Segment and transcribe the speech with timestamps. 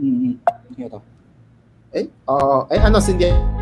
[0.00, 0.38] 嗯嗯，
[0.74, 1.02] 听得到。
[1.92, 3.59] 哎，哦，哎，按照 Cindy。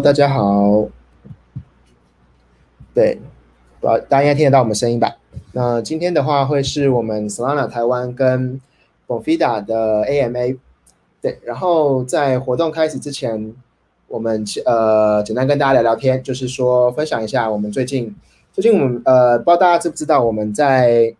[0.00, 0.88] 大家好。
[2.94, 3.18] 对，
[3.80, 5.16] 大大家应该听得到我们声音吧？
[5.52, 8.60] 那今天的话会是我们 Solana 台湾跟
[9.08, 10.56] Bonfida 的 AMA。
[11.20, 13.54] 对，然后在活动开始之前，
[14.06, 18.14] 我们呃简单跟大家聊聊天，就是说分享一下我们最近
[18.52, 21.12] 最近我们呃不知道大家知不知道我们在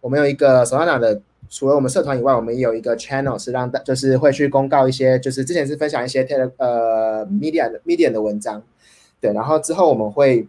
[0.00, 1.20] 我们有一个 Solana 的。
[1.52, 8.62] 除了我们社团以外，我们也有一个 channel 是让大，就是会去公告一些，就是之前是分享一些 tele 呃 media 的 media 的文章，
[9.20, 10.46] 对，然后之后我们会，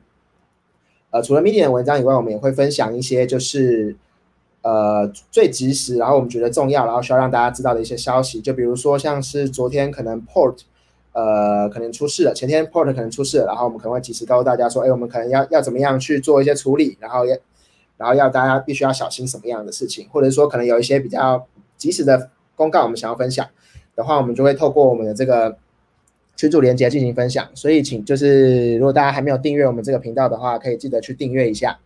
[1.10, 3.96] 呃，除了 media 的文章以外，我们也会分享一些就是
[4.62, 10.60] 呃最及时，然后我们觉得重要，然后需要让大家知道的一些消息，就比如说像是昨天可能 port
[11.14, 17.42] 呃可能出事了，前天 port 可能出事了，然后我们可能会及时告诉大家说，哎，我们可能要要怎么样去做一些处理，然后也。
[18.02, 21.46] 然后要大家必须要小心什么样的事情，或者说可能有一些比较
[21.78, 23.48] 及时的公告，我们想要分享
[23.96, 25.56] 的话，我们就会透过我们的这个
[26.36, 27.48] 群组连接进行分享。
[27.54, 31.78] 所以，请就是如果大家还没有订阅我们这个频道的话，可以记得去订阅一下。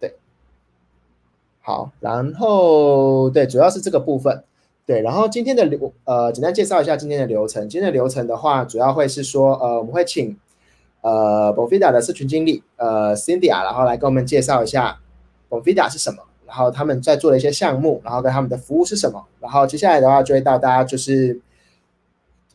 [0.00, 0.16] 对，
[1.60, 4.42] 好，然后对，主要是这个部分。
[4.84, 7.68] 对，然后今天的流呃，简单介绍一下今天的流程。
[7.68, 10.36] 今天的流程的话，主要会是说呃，我们会请。
[11.00, 14.98] 呃，Bonfida 的社群经理，呃，Cindy 啊，然后来跟我们介绍一下
[15.48, 21.40] Bonfida 是什么，然后他们在做的一些项目，然后跟他们的服务是什么，然后接下来的话就会到大家就是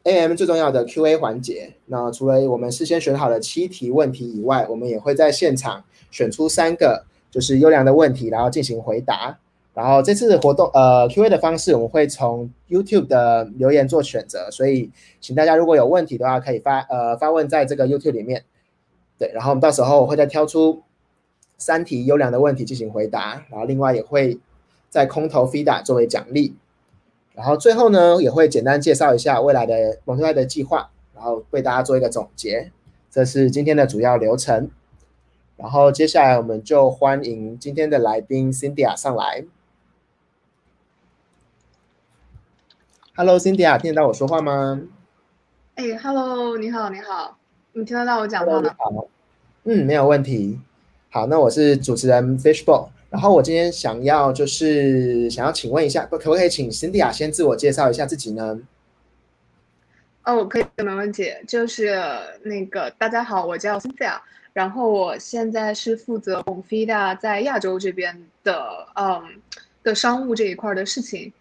[0.03, 1.73] AM 最重要的 QA 环节。
[1.85, 9.37] 那除了我们事先选好的七题问题以外，我们也会在现场选出三个就是优良的问题，然后进行回答。
[9.73, 18.43] 然后这次的活动，呃，Q&A 的方式我们会从 YouTube 的留言做选择，所以请大家如果有问题的话，可以发呃发问在这个 YouTube 里面，
[19.17, 20.83] 对，然后我们到时候会再挑出
[21.57, 24.39] 三题优良的问题进行回答，然后另外也会
[24.89, 26.53] 在空投 Fida 作为奖励，
[27.33, 32.71] 然后最后呢也会简单介绍一下未来的蒙特莱的计划，然后为大家做一个总结，
[33.09, 34.69] 这是今天的主要流程，
[35.57, 39.45] 然后接下来我们就欢迎今天的来宾 Cindy 上来。
[43.15, 44.81] Hello，Cindy 啊，听得到我说话吗？
[45.75, 47.37] 哎，Hello，你好，你好，
[47.73, 48.75] 你听得到我讲话吗？
[48.75, 49.07] 好，
[49.65, 50.59] 嗯，没有问题。
[51.11, 58.59] 好，那我是主持人 Fishball，然后我今天想要就是想要请问一下，可不可以请 Cindy 啊先自我介绍一下自己呢？
[60.23, 61.31] 哦，可以，没问题。
[61.47, 61.95] 就是
[62.41, 64.19] 那个大家好，我叫 Cindy 啊，
[64.53, 69.39] 然后我现在是负责 Bonfida 在亚洲这边的嗯
[69.83, 71.31] 的商务这一块的事情。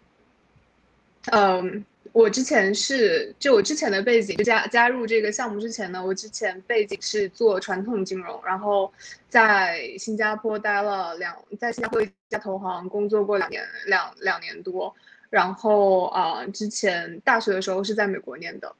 [1.31, 8.91] 嗯，我之前是就我之前的背景加加入这个项目之前呢，我之前背景是做传统金融，然后
[9.29, 14.93] 在新加坡待了两，在新加坡一家投行工作过两年两两年多，
[15.29, 18.75] 然后啊，之前大学的时候是在美国念的。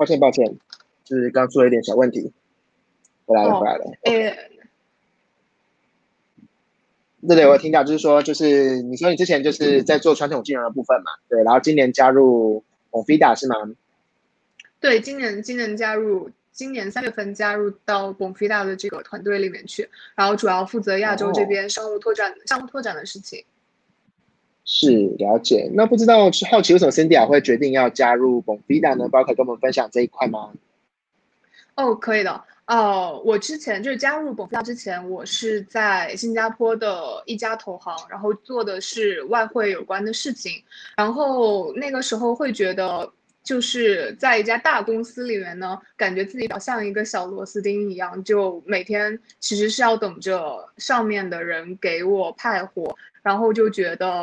[0.00, 0.56] 抱歉，抱歉，
[1.04, 2.32] 就是刚出了一点小问题，
[3.26, 3.84] 回来了，回来了。
[4.04, 4.34] 诶，
[7.28, 13.56] 对对，我听到，就是说，就是你说你之前就是在做传统金融的部分嘛，对，然后今年加入 Bonfida 是吗？
[14.80, 23.44] 对，今年今年加入，今年三月份加入到 Bonfida 的这个团队里面去，然后主要负责亚洲这边商务拓展、商务拓展的事情。
[24.72, 24.88] 是
[25.18, 29.08] 了解，那不知道是好奇为什么 Cindy 会决定要加入 Bonfida 呢？
[29.08, 30.52] 包括跟我们分享这一块吗？
[31.74, 32.44] 哦，可以的。
[32.68, 40.52] 哦，我之前就是加入 Bonfida 之前，我是在新加坡的一家投行，然后做的是外汇有关的事情。
[40.96, 43.10] 然后那个时候会觉得，
[43.50, 52.96] 就是在一家大公司里面呢，感觉自己像一个小螺丝钉一样，就每天其实是要等着上面的人给我派活。
[53.22, 54.22] 然后就觉得，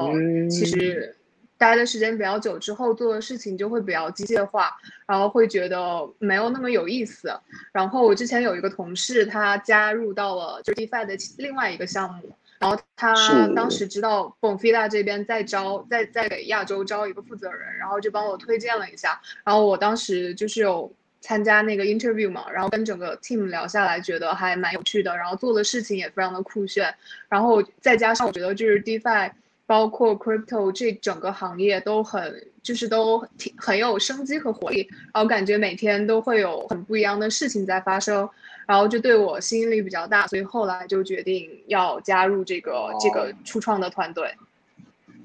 [0.50, 1.13] 其实
[1.57, 7.30] 待的时间比较久之后，做的事情就会比较机械化，然后会觉得没有那么有意思。
[7.73, 13.13] 然后我之前有一个同事，他加入到了就 DeFi 的另外一个项目，然后他
[13.56, 19.21] 当时知道 Bonfida 这边在招，在在给亚洲招一个负责人，然后就帮我推荐了一下。
[19.44, 26.94] 然后我当时就是有参加那个 interview 嘛，然后跟整个 team 聊下来，觉得还蛮有趣的，然后做的事情也非常的酷炫。
[27.30, 29.31] 然后再加上我觉得就是 DeFi。
[29.68, 38.30] 包括 crypto 这整个行业都很，就是都挺很有生机和活力，然后感觉每天都会有很不一样的事情在发生，
[38.68, 44.31] 然后就对我吸引力比较大，所以后来就决定要加入这个这个初创的团队。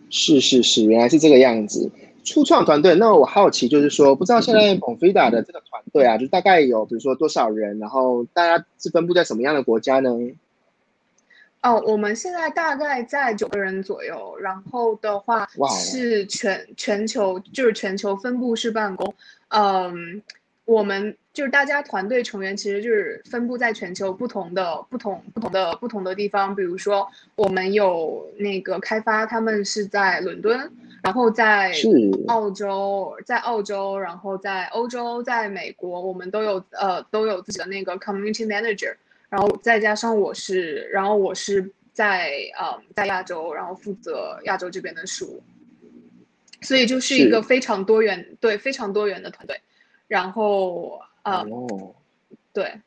[0.08, 1.90] 是是是，原来是这个样子。
[2.24, 10.10] 初创团队，那我好奇就是说，不知道现在 Bonfida 的这个团队啊，就大概有比如说多少人，然后大家是分布在什么样的国家呢？
[11.62, 19.14] 哦，我们现在大概在九个人左右，然后的话是全全球就是全球分布式办公，
[19.48, 20.22] 嗯，
[20.64, 30.70] 我们就是大家团队成员其实就是分布在全球不同的不同不同的不同的地方，比如说我们有那个开发，他们是在伦敦，
[31.02, 31.72] 然后在
[32.28, 38.94] 澳洲，在澳洲，然后在欧洲，在美国，我们都有呃都有自己的那个 community manager。
[39.30, 45.42] 然后再加上我是，然后我是在呃在亚洲，然后负责亚洲这边的事务，
[46.60, 49.58] 所以就是一个非常多元，对非常多元的团队。
[50.06, 51.44] 然后啊，
[52.52, 52.80] 对，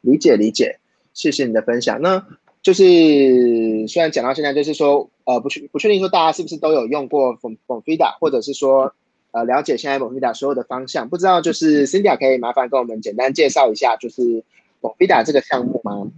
[0.00, 0.78] 理解理解，
[1.12, 2.00] 谢谢你的分享。
[2.00, 2.26] 那
[2.62, 8.94] 就是虽然讲到现在，就是说呃不确不确定说大家是不是都有用过 f o n f i d a 或者是说
[9.32, 14.44] 呃了解现在 f o f i d a 所有的方向，不知道就是 Cindy 可以麻烦跟我们简单介绍一下，就是。
[14.80, 16.08] Bonfida 这个项目吗？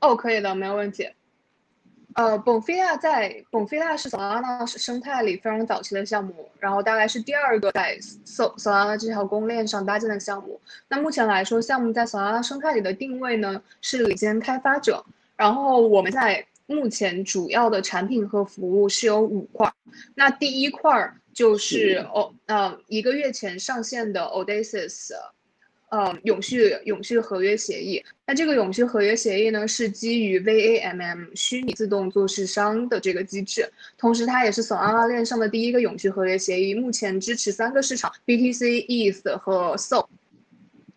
[0.00, 1.08] 哦，可以的，没有问题。
[2.16, 10.58] 呃，Bonfida 在 Bonfida 是 Solana 生态里非常早期的项目，然后大概是第二个在 Solana 这条公链上搭建的项目。
[10.88, 15.04] 那目前来说，项目在 Solana 生态里的定位呢是领先开发者。
[15.36, 19.70] 然后我们在目前主要的产品和服务是有五块。
[20.14, 25.12] 那第一块就是哦，呃，一个月前上线的 Odysseus。
[25.88, 28.04] 呃，永续永续合约协议。
[28.26, 40.06] 那这个永续合约协议呢，是基于 VAMM 虚拟自动做市商的这个机制，同时它也是 Solana 链上的第一个永续合约协议，目前支持三个市场：BTC、ETH 和 Sol。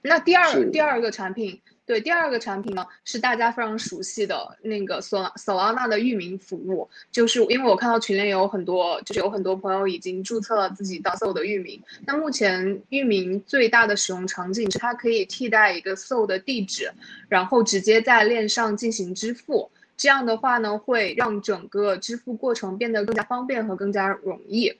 [0.01, 1.61] 那第二第二个产品。
[1.89, 11.81] 对，第二个产品呢是大家非常熟悉的那个 Sol Solana 的域名服务，就是因为我看到群里有很多，就是有很多朋友已经注册了自己的 Sol 的域名。
[12.05, 16.91] 那目前域名最大的使用场景是它可以替代一个 Sol 的地址，
[17.27, 19.71] 然后直接在链上进行支付。
[19.97, 24.71] 这样的话呢，会让整个支付过程变得更加方便和更加容易。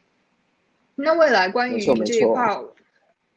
[0.94, 2.56] 那未来关于这一块。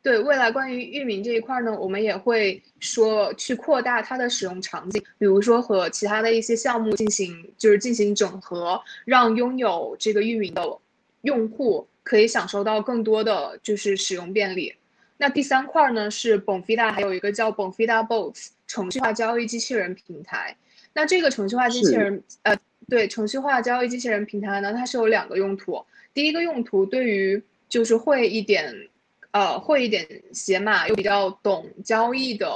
[0.03, 10.77] 对未来关于域名这一块呢，我们也会说去扩大它的使用场景，比如说和其他的一些项目进行就是进行整合，让拥有这个域名的
[11.21, 14.75] 用户可以享受到更多的就是使用便利。
[15.19, 20.57] 那第三块呢是 Bonfida，还有一个叫 Bonfida Bots 程序化交易机器人平台。
[20.93, 22.57] 那这个程序化机器人，呃，
[22.89, 25.81] 对程序化交易机器人平台呢，它是有两个用途。
[26.13, 28.89] 第一个用途对于就是会一点。
[29.33, 32.49] 呃，会一点写码又比较懂交易的，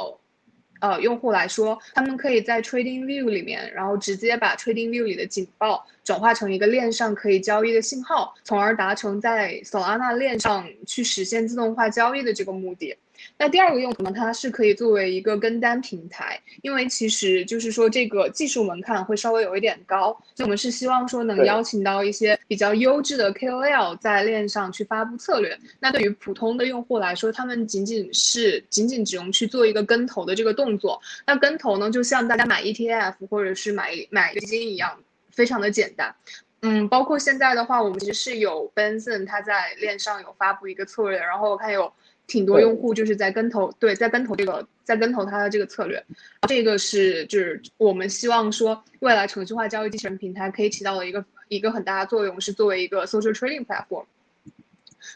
[0.80, 12.94] 呃，用户来说，他们可以在 Trading View 里面，然后直接把 Trading View 里的警报转化成一个链上可以交易的信号，从而达成在 Solana 链上去实现自动化交易的这个目的。
[13.38, 25.58] 那第二个用途呢，它是可以作为一个跟单平台，因为其实就是说这个技术门槛会稍微有一点高，所以我们是希望说能邀请到一些比较优质的 KOL 在链上去发布策略。
[25.80, 31.00] 那对于普通的用户来说，他们仅仅是仅仅只用去做一个跟投的这个动作。
[31.26, 34.98] 那跟投呢，就像大家买 ETF 或者是买买基金一样，
[35.30, 36.14] 非常的简单。
[36.62, 41.92] 嗯，包括现在的话，我们其实是有 Benson 他在链上有发布一个策略，然后我看有。
[42.26, 46.04] 挺多用户就是在跟投，对，在跟投这个，在跟投它的这个策略，
[46.48, 54.04] 这个是就是我们希望说未来程序化交易机器人平台可以起到的一个一个很大的作用，是作为一个 social trading platform。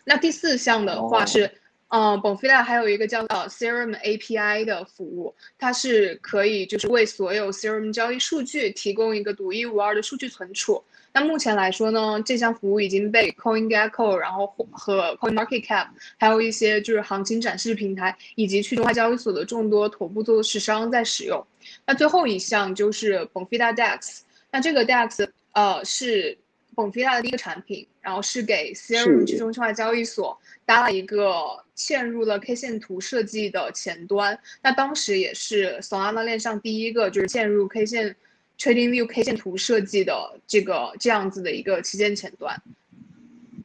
[0.05, 1.50] 那第四项的话是，
[1.88, 10.83] 嗯，Bonfida 还有一个叫呃 Serum API 的服务，它是可以就是为所有 Serum 交易数据提供一个独一无二的数据存储。
[11.12, 21.45] 那目前来说呢，这项服务已经被 CoinGecko，然后和 CoinMarketCap，还有一些就是行情展示平台以及去中心化交易所的众多头部做市商在使用。
[21.85, 24.21] 那最后一项就是 Bonfida Dex，
[24.52, 26.38] 那这个 Dex 呃是
[26.76, 31.43] Bonfida 的第一个产品，然后是给 Serum 去中心化交易所搭了一个
[31.76, 34.38] 嵌入了 K 线图设计的前端。
[34.62, 38.14] 那当时也是 Solana 链上第一个就是嵌入 K 线。
[38.61, 42.62] TradingView K 线图设计的这个这样子的一个旗舰前端。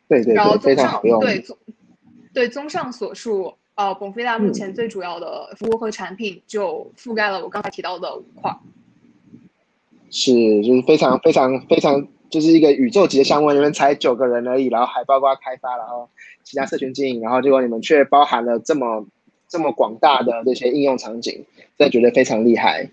[0.08, 1.02] 对对然后综上。
[1.20, 1.58] 对综
[2.34, 8.56] 对综上所述，呃，bonfida 目前最主要的服务和产品就覆盖了我刚才提到的五块。
[10.12, 10.32] 是，
[10.64, 16.10] 就是非常非常非常，就是一个宇宙级的项目，你们才九个人而已，然后还包括开发，然后
[16.44, 19.06] 其他社群经营，然后结果你们却包含了这么
[19.48, 21.46] 这么广大的这些应用场景，
[21.78, 22.90] 真的觉得非常厉害。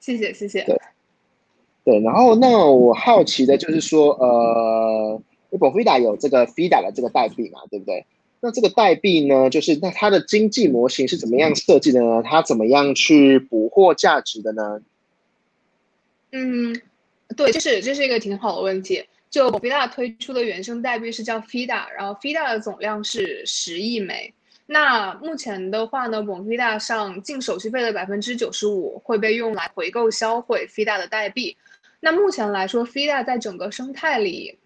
[0.00, 0.64] 谢谢谢谢。
[0.64, 0.76] 对
[1.84, 8.04] 对，然后那我好奇的就是说，呃 f i d a 有这个 FIDA 的这个代币嘛，对不对？
[8.40, 12.22] 那这个代币呢，就是那它的经济模型是怎么样设计的呢？
[12.22, 14.80] 它怎么样去捕获价值的呢？
[16.32, 16.80] 嗯，
[17.36, 19.04] 对，这是这是一个挺好的问题。
[19.28, 24.32] 就 FIDA 推出的原生代币是叫 FIDA，然后 FIDA 的总量是十亿枚。
[24.72, 31.56] 那目前的话呢 b o f i d a 上净手续费的百分之九十五会被用来回购销毁 FIDA 的代币。
[31.98, 34.56] 那目前来说，FIDA 在整个生态里，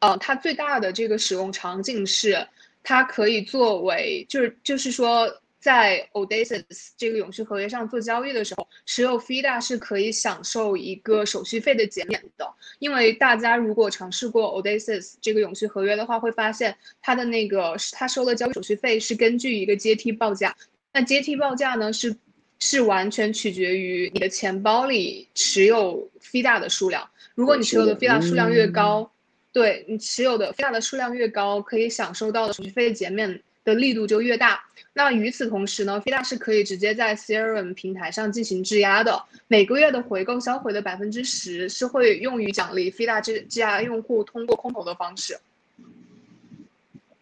[0.00, 2.46] 呃，它最大的这个使用场景是，
[2.82, 5.34] 它可以作为，就是就是说。
[5.64, 12.46] 在 Odysseus 这个永续合约上做交易的时候，持有 FIDA 是可以享受一个手续费的减免的。
[12.80, 20.54] 因为大家如果尝试过 Odysseus 这个永续合约的话，会发现它的那个它收的交易手续费是根据一个阶梯报价。
[20.92, 22.14] 那阶梯报价呢，是
[22.58, 27.08] 是完全取决于你的钱包里持有 FIDA 的数量。
[27.34, 29.10] 如果你持有的 FIDA 数量越高，
[29.50, 33.42] 对你持有的 FIDA 的数量越高，可以享受到的手续费减免。
[33.64, 34.62] 的力度就越大。
[34.92, 39.20] 那与此同时呢，FIDA 是可以直接在 Serum 平台上进行质押的。
[39.48, 45.36] 每个月的回购销毁的百分之十是会用于奖励 FIDA 质质押用户通过空投的方式。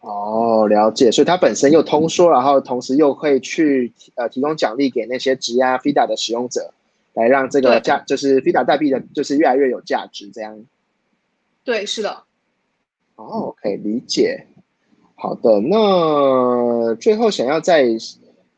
[0.01, 1.11] 哦，了解。
[1.11, 6.73] 所以它本身又通缩，然后同时又会去呃提供奖励给那些质押 FIDA 的使用者，
[7.13, 10.29] 来让这个价就是 FIDA 代币的，就是越来越有价值。
[10.31, 10.63] 这样。
[11.63, 12.23] 对，是的。
[13.15, 14.45] 哦，可以理解。
[15.23, 17.83] 好的，那最后想要再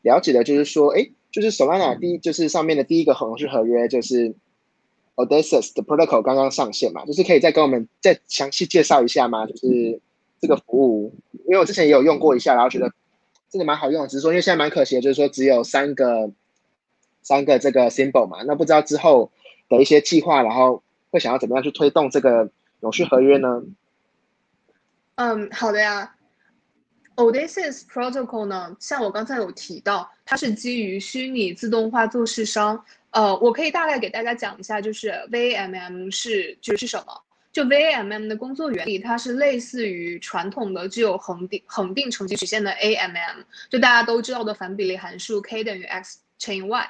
[0.02, 4.34] 了解的就是说，哎，就是 Solana 第一，就是上面的第一个合式合约，就是
[5.14, 9.46] Odysseus 的 Protocol 刚刚上线嘛，就是可以再跟我们再详细介绍一下吗？
[9.46, 10.00] 就是
[10.40, 11.14] 这个服务，
[11.46, 12.90] 因为我之前也有用过一下，然后觉得
[13.48, 16.32] 真的蛮好用，只是说因为现在蛮可惜的，就是说只有三个
[17.22, 19.30] 三个这个 Symbol 嘛，那不知道之后
[19.68, 20.82] 的一些计划，然后
[21.12, 23.62] 会想要怎么样去推动这个永续合约呢？
[25.14, 26.14] 嗯，好的呀。
[27.16, 32.82] Odysseus Protocol 呢，像我刚才有提到，它是基于虚拟自动化做市商。
[33.10, 37.22] 呃，我可以大概给大家讲一下，就是 VAMM 是就是什么？
[37.50, 46.86] 就 VAMM 的工作原理，它是类似于传统的具有恒定恒定乘积曲线的 AMM，就大家都知道的反比例函数 k 等于 x 乘以 y。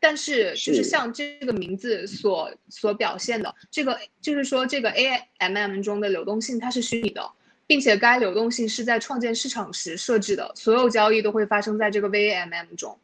[0.00, 7.30] 但是就是像这个名字所所表现的，这个就是说这个 AMM 中的流动性它是虚拟的。
[7.66, 12.98] 并且该流动性是在创建市场时设置的，所有交易都会发生在这个 VAMM 中。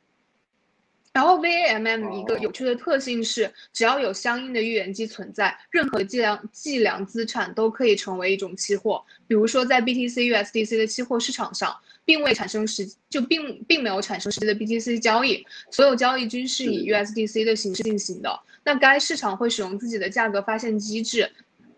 [1.12, 9.04] 然后 VAMM 一个有趣的特性是，只要有相应的预言机存在，任何计量计量资产都可以成为一种期货。
[9.26, 11.76] 比如说在 BTC USDC 的期货市场上，
[12.07, 18.40] 并未产生实就并并没有产生实际的 BTC 交易，所有交易均是以 USDC 的形式进行的。
[18.64, 21.31] 那该市场会使用自己的价格发现机制。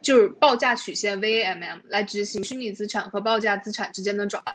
[0.05, 4.55] 就是报价曲线 VAMM 来执行虚拟资产和报价资产之间的转换。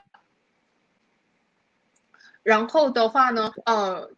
[2.44, 4.10] 然后的话呢，呃，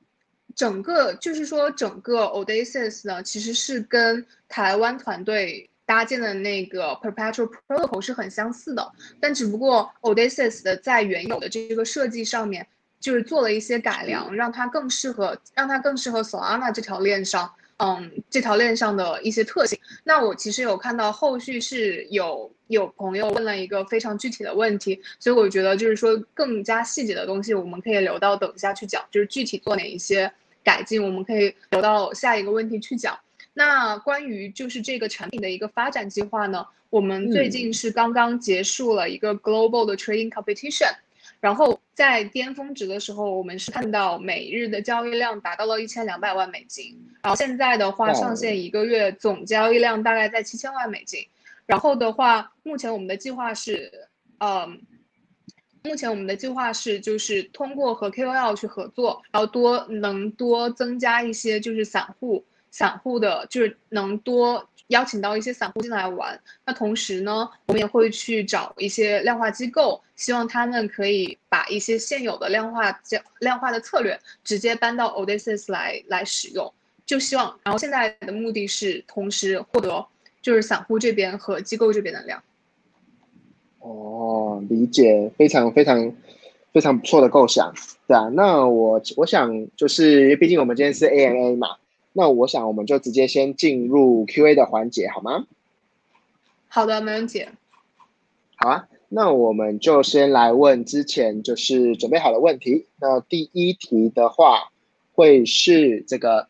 [0.56, 12.68] 整个就是说整个 Odysseus 呢，其实是跟台湾团队搭建的那个 Perpetual Protocol 是很相似的，但只不过 Odysseus 的在原有的这个设计上面，
[13.00, 17.52] 就是做了一些改良，让它更适合，让它更适合 Solana 这条链上。
[17.84, 19.80] 嗯，这条链上的一些特性。
[20.04, 30.32] 那我其实有看到后续是有有朋友问了一个非常具体的问题，所以我觉得就是说更加细节的东西，我们可以留到等一下去讲，就是具体做哪一些
[30.64, 33.18] 改进，我们可以留到下一个问题去讲。
[33.56, 40.94] 那关于就是这个产品的一个发展计划呢，我们最近是刚刚结束了一个 global 的 trading competition。
[41.40, 47.00] 然后在巅峰值的时候，我们是看到每日的交易量达到了一千两百万美金。
[47.22, 51.24] 然后现在的话，上线一个月总交易量大概在七千万美金。
[51.67, 54.81] 然后的话，目前我们的计划是，嗯，
[55.84, 64.67] 目前我们的计划是就是通过和 KOL 去合作，然后多能多增加一些就是散户散户的，就是能多。
[64.91, 76.71] 邀请到一些散户进来玩，那同时呢，我们也会去找一些量化机构，希望他们可以把一些现有的量化量量化的策略直接搬到 Odysseus 来来使用。
[77.05, 80.05] 就希望，然后现在的目的是同时获得
[80.41, 82.41] 就是散户这边和机构这边的量。
[83.79, 86.13] 哦，理解，非常非常
[86.71, 87.74] 非常不错的构想，
[88.07, 88.29] 对啊。
[88.33, 91.77] 那我我想就是，毕竟我们今天是 AMA 嘛，
[92.13, 95.46] 那我想我们就直接先进入 QA 的环节，好吗？
[96.68, 97.46] 好的，没问题。
[98.56, 102.86] 好啊，那我们就先来问之前就是准备好的问题。
[103.00, 104.72] 那第一题的话，
[105.13, 106.48] 会是这个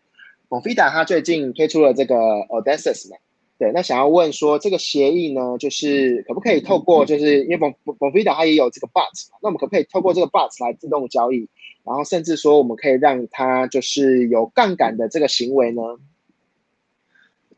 [0.50, 3.18] m o f i d a 他最近推出了这个 Odysseus 嘛？
[3.58, 11.48] 对，那想要问说这个协议呢，就是可不可以透过，就是因为 Bon Bonfida 它也有这个 But，那我们可不可以透过这个 But 来自动交易，
[11.84, 15.82] 然后甚至说我们可以让他就是有杠杆的这个行为呢？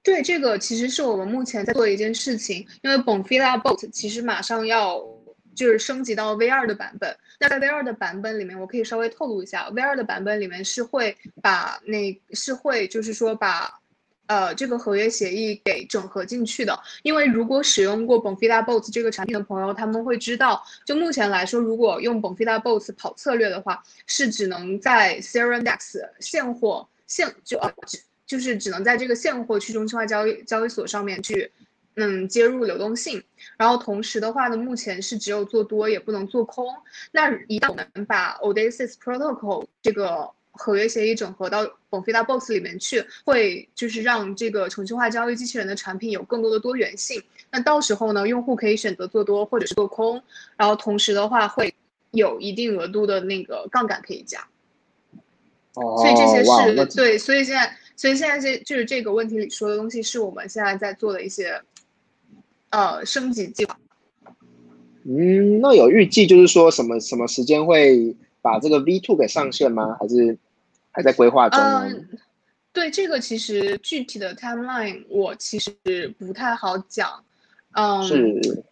[0.01, 5.01] 对，这个其实是我们目前在做的一件事情，因为 Bonfilabot 其实马上要
[5.55, 13.79] 就是升级到 V2 的版本，那在 V2 的版本里面，我可以稍微透露一下，V2 的版本里面是会把那是会就是说把。
[14.27, 31.51] 呃，这个合约协议给整合进去的，因为如果使用过 Bonfida Bots 这个产品的朋友，他们会知道，就目前来说，如果用 Bonfida Bots 跑策略的话，是只能在 Serendex 现货现就呃只就是只能在这个现货去中心化交易交易所上面去，
[31.95, 33.21] 嗯，接入流动性。
[33.57, 36.65] 然后同时的话呢，目前是只有做多也不能做空。
[37.11, 47.21] 那一旦我们把 Odysseus Protocol 这个合约协议整合到 Bonfida Box 里面去，会就是让这个程序化交易机器人的产品有更多的多元性。
[47.51, 50.21] 那到时候呢，用户可以选择做多或者是做空，
[50.55, 51.73] 然后同时的话会
[52.11, 54.47] 有一定额度的那个杠杆可以加。
[55.73, 61.59] 哦，所以这些是对，所以现在，所以现在这就是这个问题里说的东西，是我们现在在做的一些
[62.69, 63.75] 呃升级计划。
[65.05, 68.15] 嗯，那有预计就是说什么什么时间会？
[68.43, 69.97] 把这个 V two 给上线吗？
[69.99, 70.37] 还是
[70.91, 72.07] 还在规划中嗯？
[72.73, 75.71] 对这个其实具体的 timeline 我其实
[76.19, 77.23] 不太好讲。
[77.71, 78.65] 嗯，是。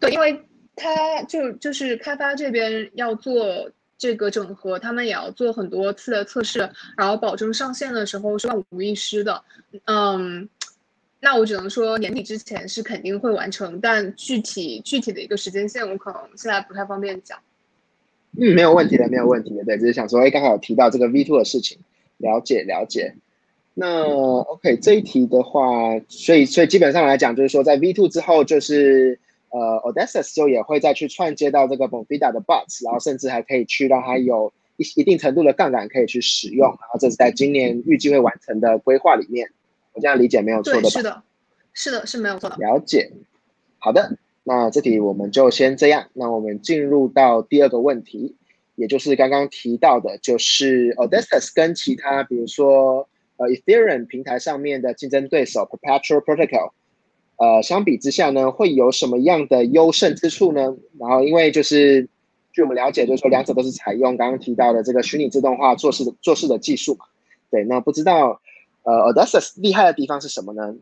[0.00, 0.42] 对，因为
[0.74, 9.44] 它就就是开发这边要做这个整合，他们也要做很多次的测试，然后保证上线的时候是万无一失的。
[9.84, 10.48] 嗯，
[11.20, 17.38] 那我只能说年底之前是肯定会完成，但具体具体的一个时间线我可能现在不太方便讲。
[18.38, 19.64] 嗯，没有问题的，没有问题的。
[19.64, 21.78] 对，只是想说，哎，刚好有提到这个 V two 的事情，
[22.18, 23.14] 了解了解。
[23.74, 29.18] 那 OK，这一题的话，所以所以基本上来讲，就是说在 V two 之后，就是
[29.50, 36.68] 呃 o d e s s u s 就也会再去串接到这个 Bonfida 的 Bots，然后甚至还可以去让它有一一定程度的杠杆可以去使用。
[36.68, 39.50] 然后这是在今年预计会完成的规划里面，
[39.92, 40.88] 我这样理解没有错的吧？
[40.90, 41.22] 是的，
[41.74, 42.56] 是的，是没有错的。
[42.56, 43.10] 了解，
[43.78, 44.16] 好的。
[44.44, 46.06] 那这题我们就先这样。
[46.14, 48.36] 那我们进入到第二个问题，
[48.74, 56.72] 也就是刚刚提到的，就是 Odysseus 跟其他比如说呃 Ethereum 平台上面的竞争对手 Perpetual Protocol，
[57.36, 60.76] 呃相比之下呢，会有什么样的优胜之处呢？
[60.98, 62.08] 然后因为就是
[62.52, 67.06] 据我们了解，就是说两者都是采用刚刚提到的这个虚拟自动化做事的做事的技术嘛。
[67.50, 68.40] 对，那不知道
[68.82, 70.74] 呃 Odysseus 厉害的地方是什么呢？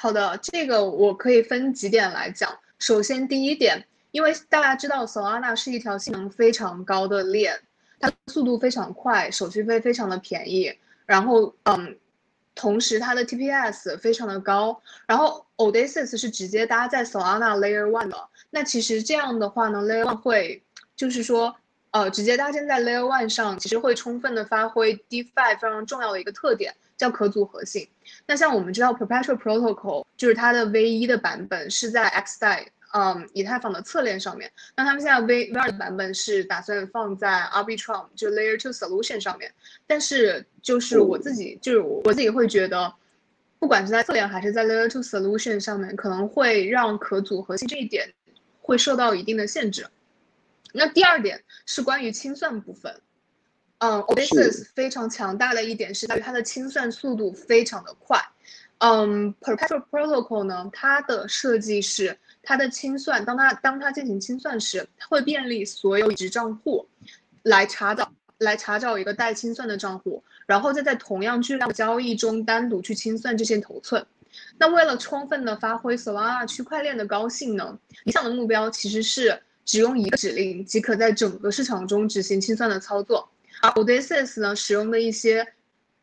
[0.00, 2.50] 好的，这个我可以分几点来讲。
[2.78, 7.60] 首先，第一点，因为大家知道，Solana 是一条性能非常高的链，
[7.98, 10.72] 它速度非常快，手续费非常的便宜，
[11.04, 11.98] 然后，嗯，
[12.54, 14.80] 同时它的 TPS 非常的高。
[15.06, 18.16] 然后，Odysseus 是直接搭载 Solana Layer One 的。
[18.48, 20.62] 那其实这样的话呢，Layer One 会，
[20.96, 21.54] 就是说，
[21.90, 26.74] 呃，直接搭建在 Layer One 上，其实会充分的发挥 DeFi 非常重要的一个特点。
[26.96, 27.88] 叫可组合性。
[28.26, 34.50] 那像我们知道，Perpetual Protocol 就是它的 V 一的版本是在 X 代，嗯，以太坊的侧链上面。
[34.76, 39.52] 那他们现在 V V 二的版本是打算放在 Arbitrum 就 Layer Two Solution 上面。
[39.86, 42.92] 但是就是我自己，就是我自己会觉得，
[43.58, 48.12] 不管是在侧链还是在 Layer Two Solution 上面，可能会让可组合性这一点
[48.60, 49.86] 会受到一定的限制。
[50.72, 53.00] 那第二点是关于清算部分。
[53.80, 58.18] 嗯，Odysseus 非常强大的一点是在于它的清算速度非常的快。
[58.78, 66.86] 嗯，Perpetual Protocol 呢，它的设计是它的清算，当它当它进行清算时，它会便利所有已知账户
[67.42, 74.06] 来查找来查找一个待清算的账户，然后再在同样巨量的交易中单独去清算这些头寸。
[74.58, 83.28] 那为了充分的发挥 Solana 区块链的高性能，理想的目标其实是只用一个指令即可在整个市场中执行清算的操作。
[83.62, 85.46] 而 Odysseus 呢，使用的一些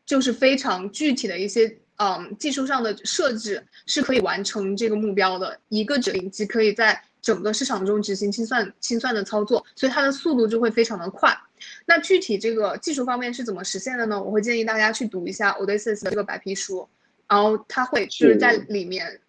[0.06, 5.58] 就是非常具体的一些嗯技术上的设置，是可以完成这个目标的。
[5.68, 11.36] 一个指令即可以在整个市场中执行清算清算的操作，所以它的速度就会非常的快。
[11.84, 14.22] 那具体这个技术方面是怎么实现的呢？
[14.22, 16.88] 我会建议大家去读一下 Odysseus 的这个白皮书，
[17.26, 19.20] 然后它会就是在里面，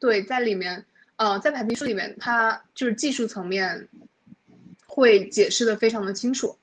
[0.00, 3.88] 对，在里面，呃，在白皮书里面，它就是技术层面
[4.84, 6.56] 会解释的非常的清楚。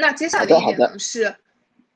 [0.00, 1.34] 那接下来一点呢是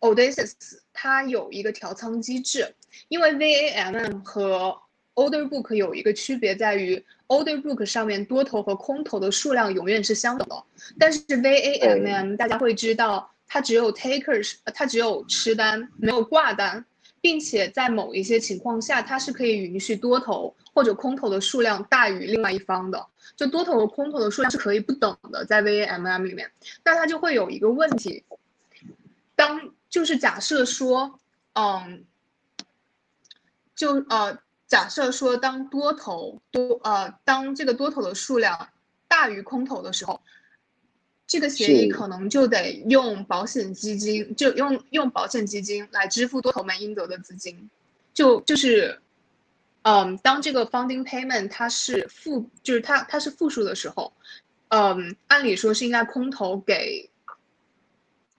[0.01, 0.53] Odysseus
[0.93, 2.75] 它有一个调仓机制，
[3.07, 4.77] 因为 VAMM 和
[5.15, 10.65] Order Book 有一个区别在于，Order Book 上面多头和空头的数量永远是相等的，
[10.99, 16.85] 但是 VAMM 大家会知道，它只有 Takers，它只有吃单没有挂单，
[17.21, 26.51] 并且在某一些情况下，它是可以允许多头或者空头的数量大于另外一方的，就多头和空头的数量是可以不等的，在 VAMM 里面，
[26.85, 28.25] 那它就会有一个问题，
[29.35, 31.19] 当就是假设说，
[31.55, 32.05] 嗯，
[33.75, 34.39] 就呃。
[34.69, 38.71] 假设说，当多头多呃，当这个多头的数量
[39.07, 40.19] 大于空头的时候，
[41.27, 47.69] 这个协议可能就得用保险基金，就用用保险基金来支付多头们应得的资金，
[48.15, 48.99] 就就是，
[49.83, 54.13] 嗯，当这个 funding payment 它是负，就是它它是负数的时候，
[54.69, 57.11] 嗯，按理说是应该空头给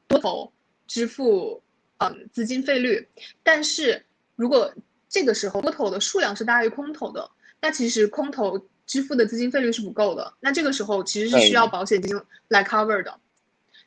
[0.08, 0.52] 多头
[0.88, 1.62] 支付
[1.98, 3.08] 嗯资金费率，
[3.44, 4.74] 但是如果
[5.10, 7.30] 这个时候多头的数量是大于空头的，
[7.62, 10.34] 那其实空头支付的资金费率是不够的。
[10.40, 13.20] 那这个时候其实是需要保险金来 cover 的。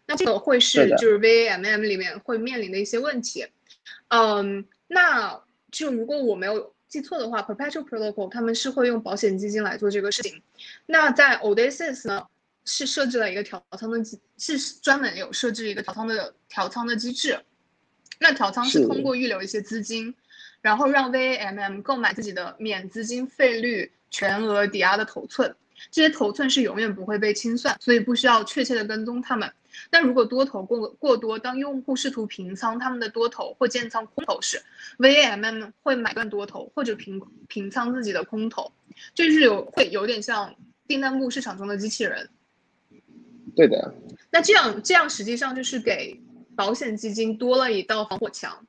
[0.06, 3.46] 那这个会是就是 VAMM 里面会面临的一些问题。
[4.08, 5.42] 嗯，那
[5.72, 10.42] 就如果我没有记错的话，Perpetual Protocol 他们是会用保险基金来做这个事情。
[10.87, 12.26] 那在 Odysseus 呢，
[12.64, 17.38] 是设置了一个调仓的机，是专门有设置一个调仓的调仓的机制。
[18.18, 20.14] 那调仓是通过预留一些资金。
[20.62, 25.54] 然后让 VAMM 购买自己的免资金费率全额抵押的头寸，
[25.92, 29.48] 这些头寸是永远不会被清算，所以不需要确切的跟踪他们。
[29.90, 34.62] 那如果多头过过多，当用户试图平仓他们的多头或建仓空头时
[34.98, 38.72] ，VAMM 会买断多头或者平平仓自己的空头，
[39.14, 40.54] 就是有会有点像
[40.86, 42.28] 订单部市场中的机器人。
[43.54, 43.94] 对的。
[44.30, 46.20] 那这样这样实际上就是给
[46.54, 48.66] 保险基金多了一道防火墙。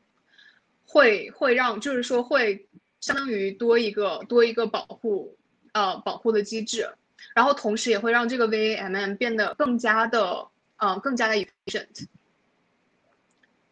[0.89, 2.65] 会会让，就是说会
[3.01, 5.35] 相当于多一个多一个保护，
[5.73, 6.89] 呃，保护的机制，
[7.35, 12.05] 然后同时也会让这个 VAMM 变得更加的，呃，更加的 efficient。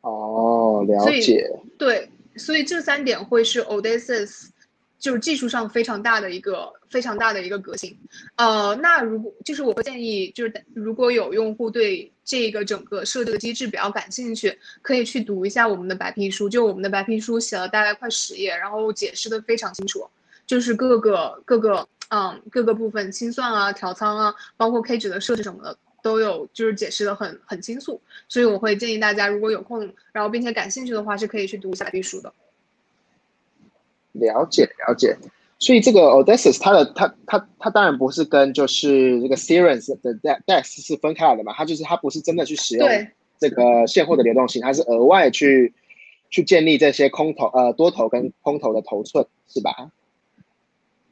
[0.01, 1.49] 哦，了解。
[1.77, 4.49] 对，所以这三点会是 Odysseus。
[4.97, 7.95] 就是技术上非常大的一个非常大的一个革新，
[8.37, 16.49] 呃，那如果就是我会建议，就是如果有用户对这个整个设计的机制比较感兴趣，可以去读一下我们的白皮书。
[16.49, 20.07] 就我们的白皮书写了大概快十页，然后解释的非常清楚，
[20.47, 27.99] 就是各个各个嗯各个部分清算啊、调仓啊，包括 K 值的设置什么的都有，就是解释的很很清楚。
[28.29, 32.31] 所以我会建议大家如果有空，然后并且感兴趣的话，是可以去读一下白皮书的。
[34.11, 35.17] 了解了解，
[35.57, 40.13] 所以这个 Odysseus 它的它它它当然不是跟就是这个 Series 的
[40.45, 42.87] DEX 是分开来的嘛，它就是它不是真的去使用
[43.39, 45.73] 这个现货的流动性，它是额外去
[46.29, 49.91] 去建立这些空头呃多头跟空头的头寸，是吧？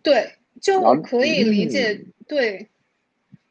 [0.03, 2.69] 对，就可以理解对，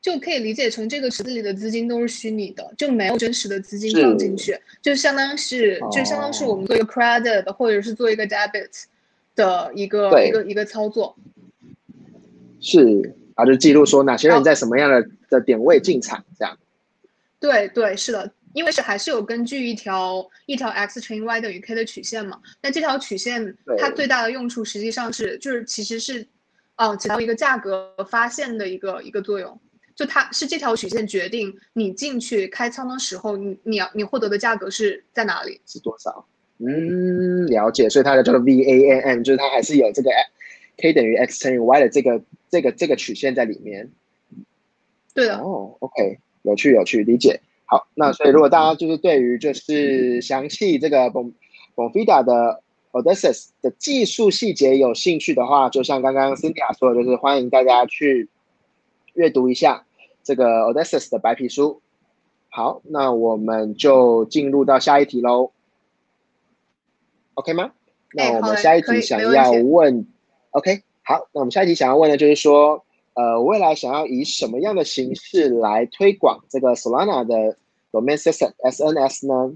[0.02, 8.84] 就可以理解成这个池子里的资金都是虚拟的，就没有真实的资金放进去，就相当是就相当是我们做一个 credit 或者是做一个 debit。
[9.34, 11.16] 的一个一个一个操作，
[12.60, 16.58] 是啊，就记录说哪些人在什么样的的点位进场，这样。
[17.40, 22.38] 对对是的，因为是还是有根据一条一条 x 乘以 y 等于 k 的曲线嘛。
[22.60, 26.26] 那这条曲线它最大的用处实际上是就是其实是，
[26.76, 29.58] 嗯，起到一个价格发现的一个一个作用。
[30.02, 36.26] 就它是这条曲线决定你进去开仓的时候，你你要你获得的价格是在哪里，是多少？
[36.58, 40.10] 嗯，了解，所以它的叫做 VAM，就是它还是有这个
[40.78, 43.92] K 等于 X 乘以 Y 的这个这个这个曲线在里面。
[45.14, 45.36] 对的。
[45.36, 47.40] 哦，OK，有趣有趣，理解。
[47.66, 51.32] 好，那所以如果大家就是对于就是详细这个 Bon
[51.76, 52.60] Bonfida 的
[52.90, 58.28] Odysseus 的技术细节有兴趣的话，就像刚刚 Cynthia 说的，就是欢迎大家去
[59.14, 59.84] 阅读一下
[60.22, 61.80] 这个 Odysseus 的白皮书。
[62.48, 65.52] 好，那我们就进入到下一题喽。
[67.34, 67.72] OK 吗？
[68.14, 70.06] 那我们下一题想要问
[70.50, 77.56] ，OK，好，那我们下一题想要问的就是说，呃，未来想要以什么样的形式来推广这个 Solana 的
[77.90, 79.54] Domain System SNS 呢？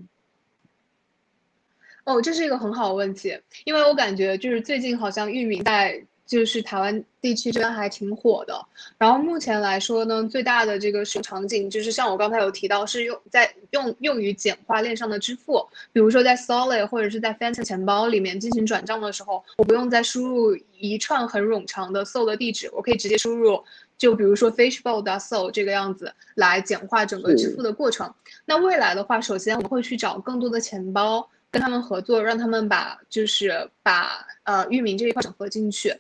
[2.04, 8.60] 哦，这是一个很好的问题，因为我感觉就是最近好像域名在就是台湾地区这边还挺火的。
[8.98, 23.62] 然后目前来说呢，最大的这个使用场景就是像我刚才有提到，是用在用用于简化链上的支付，比如说在 Solid 或者是在 Phantom 钱包里面进行转账的时候，我不用再输入一串很冗长的 Sol 的地址，我可以直接输入，
[23.96, 28.12] 就比如说 Fishbowl 的 Sol 这个样子来简化整个支付的过程。
[28.44, 35.94] 那未来的话，首先我们会去找更多的钱包跟他们合作，让他们把就是把呃域名这一块整合进去。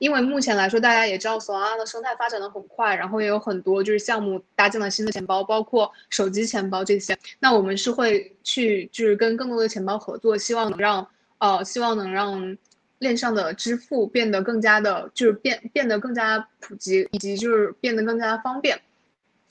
[0.00, 7.14] 因为目前来说，大家也知道索拉的生态发展的很快，然后也有很多就是项目搭建了新的钱包，包括手机钱包这些。
[7.38, 12.56] 那我们是会去就是跟更多的钱包合作，希望能让呃希望能让
[13.00, 18.80] 链上的支付变得更加的，就是变变得更加普及，以及就是变得更加方便。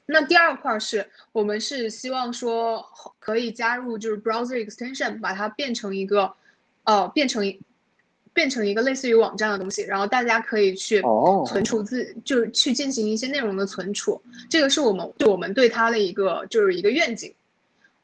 [0.07, 2.83] 那第二块是我们是希望说
[3.19, 6.33] 可以加入就是 browser extension，把它变成一个
[6.85, 7.45] 呃变成。
[8.33, 11.01] 变成一个类似于网站的东西，然后大家可以去
[11.47, 14.21] 存储自，就是去进行一些内容的存储。
[14.49, 17.33] 这个是我们就我们对它的一个就是一个愿景。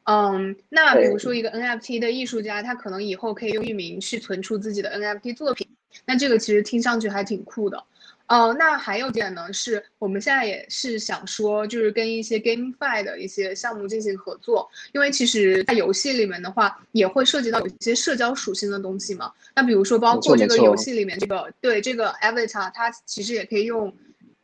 [0.04, 5.68] 嗯，那比如说一个 NFT 的艺术家，他可能以后可以用域名去存储自己的 NFT 作品，
[6.06, 7.84] 那这个其实听上去还挺酷的。
[8.28, 19.32] 呃，那还有点呢，是我们现在也是想说，就是跟一些 GameFi 的一些项目进行合作，因为其实，在游戏里面的话，也会涉及到有一些社交属性的东西嘛。
[19.56, 23.96] 那比如说，包括这个游戏里面这个对这个 Avatar，它其实也可以用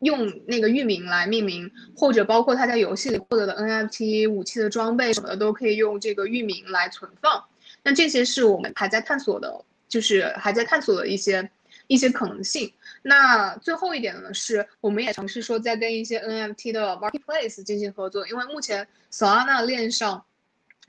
[0.02, 7.44] 用那个域名来命名，或者包括他在游戏里获得的 NFT 武器的装备什么的，都可以用这个域名来存放。
[7.82, 11.50] 那这些是我们还在探索的，就是还在探索的一些。
[11.88, 12.72] 一些可能性。
[13.04, 20.24] 那最后一点呢，是我们也尝试说在跟一些 NFT 的 marketplace 进行合作，因为目前 Solana 链上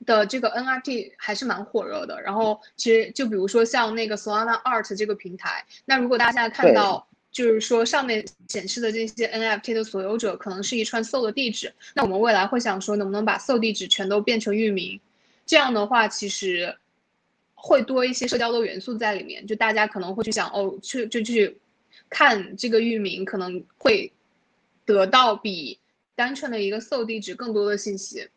[0.05, 2.20] 的这个 NFT 还是蛮火热的。
[2.20, 15.01] 然后其实就比如说像那个 Solana Art 这个平台，那如果大家看到，就是说上面显示的这些 NFT 的所有者可能是一串 SO 的地址，那我们未来会想说能不能把 SO 地址全都变成域名？
[15.46, 16.77] 这样的话，其实。
[17.64, 21.57] 会多一些社交的元素在里面，就大家可能会去想哦，去就去
[22.12, 24.12] 看这个域名，可能会
[24.85, 25.79] 得到比
[26.14, 28.29] 单纯的一个 SO 地址更多的信息。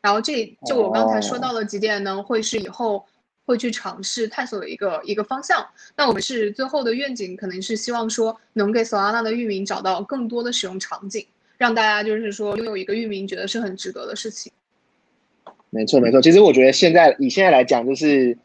[0.00, 3.06] 然后这就我刚才说到的几点呢，会是以后
[3.44, 5.64] 会去尝试探索的一个一个方向。
[5.96, 11.24] 那我们是最后的愿景，可能是希望说能给 Solana 的域名找到更多的使用场景，
[11.56, 14.52] 让大家就是说拥有一个域名，觉得是很值得的事情。
[15.70, 16.20] 没错，没错。
[16.20, 18.36] 其实我觉得现在以现在来讲，就是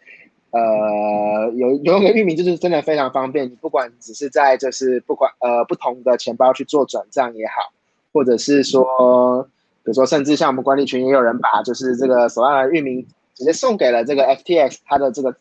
[0.57, 3.45] 呃，有有个域名，就是真的非常方便。
[3.45, 7.71] 你不管只是在就是不管呃不同的钱包去做转账也好，
[8.11, 9.43] 或者是说，
[9.83, 15.35] 比如说甚至像我们管理群也有人把就是这个 Solana 的域名直接送给了这个 FTX 它的这个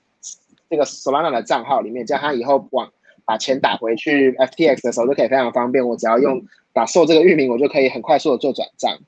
[0.68, 2.90] 这个 Solana 的账号里面，叫他以后往
[3.24, 5.86] 把钱打回去 FTX 的时候就可以非常方便。
[5.86, 6.42] 我只要用
[6.74, 8.98] 打受这个域名，我就可以很快速的做转账。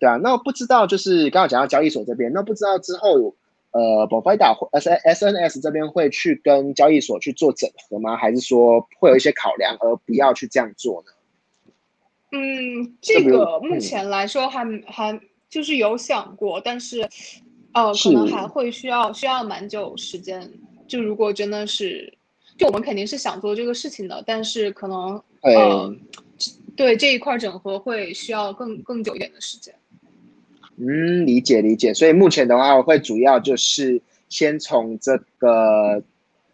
[0.00, 3.32] 对啊，那我不知道就是刚刚讲到交易所这边，那不知道之后
[3.74, 8.16] 呃 b o f i d a 或 S S N S 这边会去跟交易所去做整合吗？
[8.16, 11.12] 还是说会有一些考量而不要去这样做呢？
[12.30, 17.08] 嗯，这个目前来说还还就是有想过，但是
[17.72, 20.48] 呃，可能还会需要需要蛮久时间。
[20.86, 22.12] 就如果真的是，
[22.56, 25.92] 就我们肯定是想做这个事情的，但是可能呃，
[26.76, 29.74] 对这一块整合会需要更更久一点的时间。
[30.76, 31.94] 嗯，理解理解。
[31.94, 36.02] 所以目前的话，我会主要就是先从这个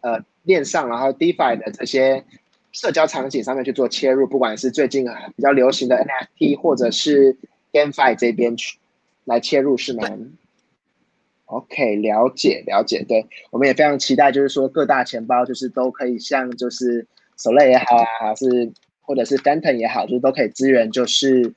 [0.01, 2.23] 呃链上，然后 DeFi 的这些
[2.71, 5.05] 社交场景上面去做切入，不管是最近
[5.35, 5.95] 比较流行的
[6.37, 7.35] NFT，或者是
[7.71, 8.77] GameFi 这边去
[9.25, 10.07] 来切入，是吗
[11.45, 13.03] ？OK，了解了解。
[13.07, 17.07] 对，我们也非常期待，就是说各大钱包就是都可以像就是
[17.39, 21.55] Solana 也好啊，是或者是 Phantom 也好，就是都可以支援，就是。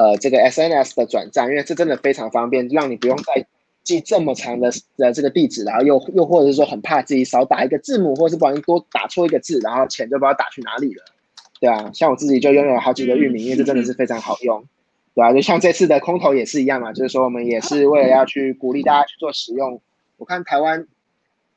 [0.00, 3.44] 呃，这个 SNS 的转账，因为这真的非常方便，让你不用再
[3.82, 11.02] 记这么长的的这个地址，然后又又或者是说很怕自己少打一个字母，或者是不小心多打错一个字，然后钱就不知道打去哪里了，
[11.60, 14.64] 对啊，像我自己就拥有好几个域名，因为这真的是非常好用，
[15.14, 19.82] 对啊，就像这次的空投也是一样嘛，就是说我们也是为了要去鼓励大家去做使用，
[20.16, 20.86] 我看台湾，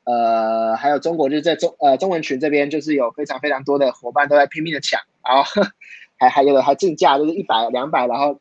[0.04, 5.62] 呃，还有中国就是在中呃中文群这边，就是有非常非常多的伙伴都在拼命的抢，然后。
[6.18, 8.38] 还还有的还竞价，就是一百两百，然后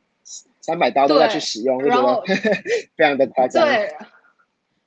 [0.62, 2.22] 三百刀都要去使用，就觉得
[2.96, 3.66] 非常的夸张。
[3.66, 3.92] 对，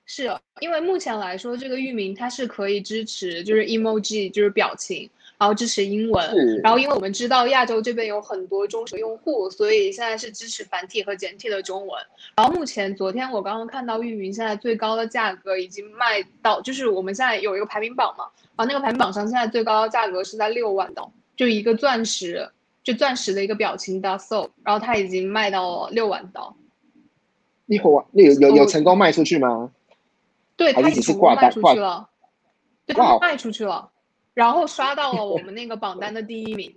[0.04, 12.00] 是因为目前来说，这个域名它是可以支持就是 emoji，就是表情，然后支持英文，然后因为我们知道亚洲这边有很多中实用户，所以现在是支持繁体和简体的中文。
[12.36, 18.24] 然后目前昨天我刚刚看到域名现在最高的价格已经卖到，就是我们现在有一个排名榜嘛，
[18.56, 22.48] 然后那个排名榜上现在最高的价格是在六万刀，就一个钻石，
[22.86, 26.56] 就钻石的一个表情的 soul，然后它已经卖到了六万刀。
[27.64, 29.72] 六万，那有有有成功卖出去吗？
[30.56, 32.08] 对，它已经成功卖出去了，
[32.86, 33.90] 对，它卖出去了。
[34.34, 36.76] 然后刷到了 我们那个榜单的第一名，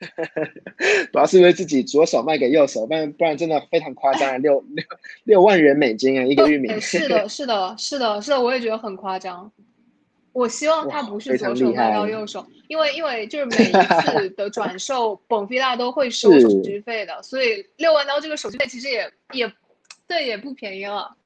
[1.12, 4.84] 主要是因为自己左手卖给右手，不然不然真的非常夸张，六六
[5.24, 6.68] 六万元美金啊，一个玉米。
[6.80, 9.52] 是的，是的，是的，是的，我也觉得很夸张。
[10.32, 19.52] 我希望他不是左手卖到右手，因为因为就是 每一次的转售，本菲拉都会收手续费的，所以六万刀这个手续费其实也也
[20.06, 21.16] 对也不便宜了。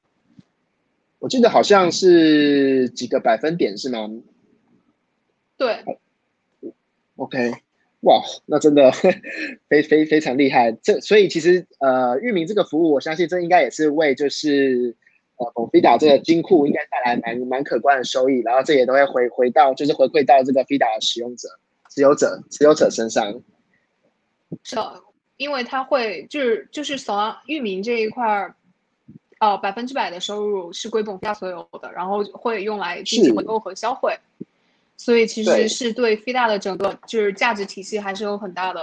[1.19, 4.09] 我记得好像是几个百分点是吗？
[5.57, 5.77] 对
[7.15, 7.51] ，OK，
[8.01, 8.91] 哇，那真的
[9.69, 10.71] 非非非常厉害。
[10.83, 14.95] 这所以其实呃，域名这个服务，我相信这应该也是为就是
[15.37, 21.47] 呃 f i d a 这个金库应该带来蛮蛮可观的收益，然后这也都会回回到就是回馈到这个 f i d a 的使用者、
[21.89, 23.41] 持有者、持有者身上。
[24.63, 25.01] 是的，
[25.37, 28.55] 因为它会就是就是从域名这一块儿，
[29.39, 34.17] 呃，百分之百的收入是归本 f i d a 所有的，然后会用来进行回购和销毁。
[34.97, 38.79] 所以其实是对 FIDA 的整个就是价值体系还是有很大的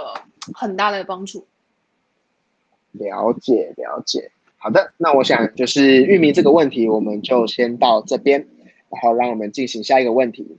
[0.53, 1.47] 很大的帮助。
[2.91, 4.31] 了解了解，
[4.63, 8.47] 好的，那我想就是域名这个问题，我们就先到这边，
[8.89, 10.57] 然后让我们进行下一个问题。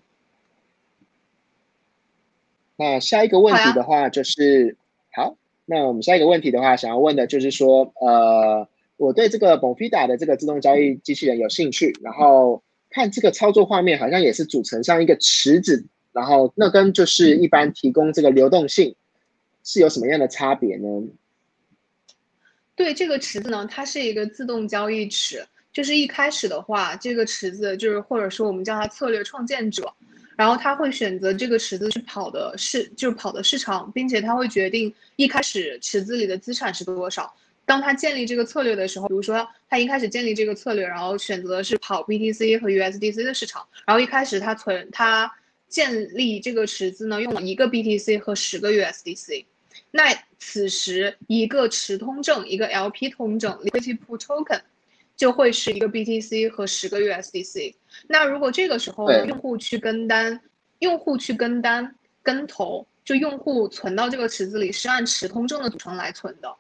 [2.77, 4.77] 那下一个问题的话就是
[5.11, 12.63] 好，那我们下一个问题的话，想要问的就是说，呃，我对这个 Bonfida 的这个自动交易机器人有兴趣，然后。
[12.91, 18.95] 看这个操作画面，好像也是组成像一个池子，然后那跟就是一般提供这个流动性
[19.65, 20.87] 是有什么样的差别呢？
[22.77, 29.93] 对，这个池子呢，它是一个自动交易池，就是一开始的话，这个池子就是或者说我们叫它策略创建者，
[30.37, 37.33] 然后他会选择这个池子去跑的市，就是跑的市场，并且他会决定一开始池子里的资产是多少。
[37.67, 45.33] 当他建立这个策略的时候，比如说他一开始建立这个策略，然后选择是跑 BTC 和 USDC 的市场，然后一开始他存他
[45.69, 49.45] 建立这个池子呢，用了一个 BTC 和十个 USDC，
[49.97, 54.61] 那此时一个持通证，一个 LP 通证 Liquidity Pool Token
[55.15, 57.73] 就会是一个 BTC 和十个 USDC。
[58.09, 60.41] 那如果这个时候用户去跟单，
[60.81, 66.53] 用户去跟单跟投，就用户存到这个池子里是按持通证的组成来存的。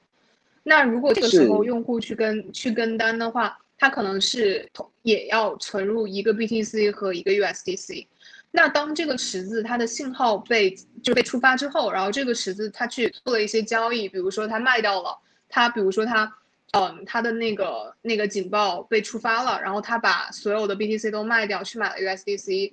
[0.63, 4.71] 那如果这个时候用户去跟去跟单的话，他可能是
[5.03, 8.07] 也要存入一个 BTC 和一个 USDC。
[8.57, 16.33] 那当这个池子它的信号被就被触发之后，然后这个池子它去做了一些交易，比如说它卖掉了，它比如说它，
[16.71, 22.73] 嗯，它的那个那个警报被触发了，然后它把所有的 BTC 都卖掉去买了 USDC。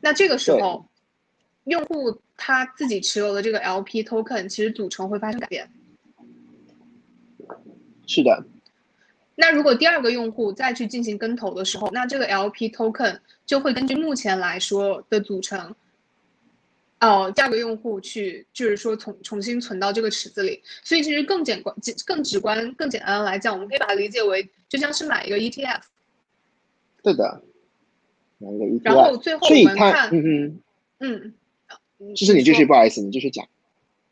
[0.00, 0.88] 那这个时候，
[1.66, 5.70] 用户他自己持有的这个 LP token 其实组成会发生改变。
[8.08, 8.44] 是的，
[9.42, 15.74] 那如果第二个用户再去进行跟投的时候，那这个 LP token 就会根据目前来说的组成，
[17.00, 20.62] 哦，第二个用户去就是说重重新存到这个池子里。
[20.84, 21.74] 所以其实更简观、
[22.06, 25.80] 更直观、更简单的来讲，我们可以把它理解为就像是买一个 ETF。
[27.02, 27.42] 对的，
[28.38, 28.84] 买一个 ETF。
[28.84, 30.54] 然后最后我们看，嗯
[31.00, 31.34] 嗯
[31.98, 33.44] 嗯，就是你继续，不好意思，你继续讲，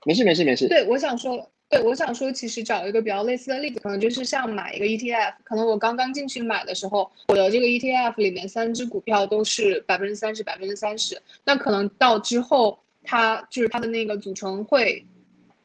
[0.05, 0.67] 没事没事没事。
[0.67, 1.49] 对，我想说。
[1.71, 11.23] 对，我想说，其实找一个比较类似的例子，可能就是像买一个 ETF，可能我刚刚进去买的时候，我的这个 ETF 里面三只股票都是百分之三十，百分之三十。
[11.45, 15.07] 那可能到之后，它就是它的那个组成会，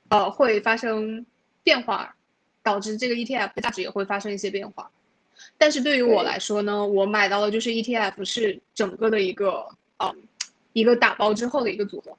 [0.09, 1.25] 呃，会发生
[1.63, 2.15] 变化，
[2.61, 4.91] 导致这个 ETF 的价值也会发生一些变化。
[5.57, 10.15] 但是对于我来说呢，我买到的就是 ETF 是整个的一个，呃，
[10.73, 12.15] 一个打包之后的一个组合。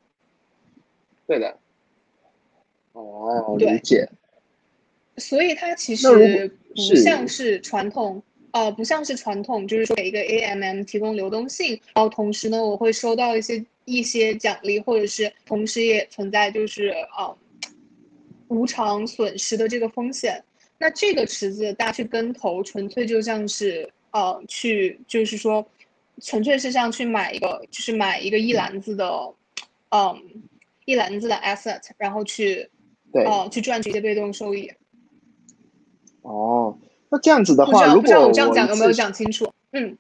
[1.29, 1.57] 对的。
[2.96, 4.09] 哦，理解。
[5.18, 17.35] 所以它其实不像是传统，呃，不像是传统，就是说给一个 AMM 提供流动性，然后同时呢，我会收到一些一些奖励，或者是同时也存在就是呃
[18.48, 20.42] 无偿损失的这个风险。
[20.76, 25.66] 那这个池子大家去跟投，纯粹就像是呃去就是说，
[26.21, 29.35] 纯粹是像去买一个就是买一个一篮子的，
[29.88, 30.23] 嗯，
[30.85, 32.68] 一篮子的 asset，然后去。
[33.25, 34.71] 哦，去赚取一些被动收益。
[36.23, 36.77] 哦，
[37.08, 39.48] 那这样子的话，如果我这样讲有没有讲清楚？
[39.73, 39.96] 嗯，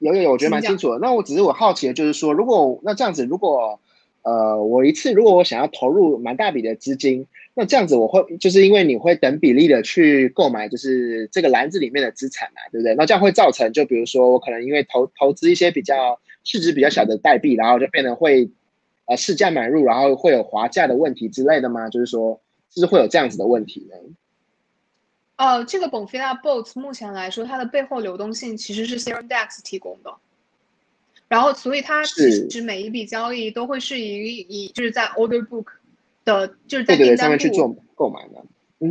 [0.00, 0.98] 有有有，我觉得蛮清楚的。
[0.98, 3.78] 那我只是我好奇的就是说，如果那这样子，如果
[4.22, 12.94] 呃我一次如果我想要投入蛮大笔的资金，那这样子我会就是因为你会等比例的去购买，就是这个篮子里面的资产嘛，对不对？
[12.96, 18.50] 那这样会造成就比如说我可能因为投投资一些比较市值比较小的代币，然后就变得会
[19.06, 21.88] 呃市价买入，然后会有滑价的问题之类的吗？
[21.88, 22.40] 就是说，
[22.70, 23.96] 就是会有这样子的问题呢？
[25.36, 30.14] 呃，这个 Bonfida Boats 目前来说，它的背后流动性其实是 Serum Dex 提供的，
[31.28, 35.66] 然后所以它其实每一笔交易都会是以以就是在 Order Book
[36.24, 38.44] 的，就是在订单部去做购买的。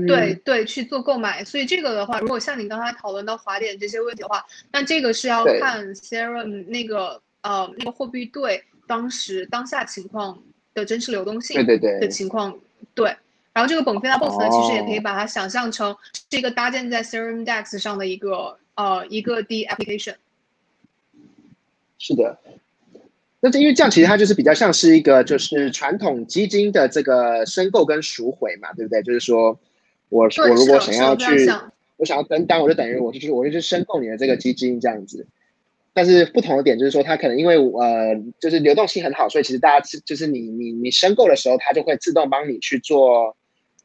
[0.08, 1.44] 对对，去做购买。
[1.44, 10.42] 所以这个的话，如果像你刚才讨论到滑点这些问题的话，那这个是要看 Serum 那个呃那个货币对当时当下情况
[10.74, 12.58] 的真实流动性对对对的情况
[12.94, 13.16] 对。
[13.54, 15.96] 然后这个 Bonfida Boats 呢，其实也可以把它想象成
[16.30, 20.16] 是一个搭建在 Serum Dex 上的一个呃一个 D application。
[21.98, 22.38] 是的，
[23.40, 29.02] 那这因为这样其实它就是比较像是一个就是传统基金的这个申购跟赎回嘛，对不对？
[29.02, 29.58] 就是说
[30.10, 31.50] 我我如果想要去
[31.96, 35.26] 我想要登单，我就等于我就是我就是申购你的这个基金这样子。
[35.96, 43.36] 但是不同的点就是说，它可能因为呃就是流动性很好，所以其实大家是就是你你你申购的时候，它就会自动帮你去做。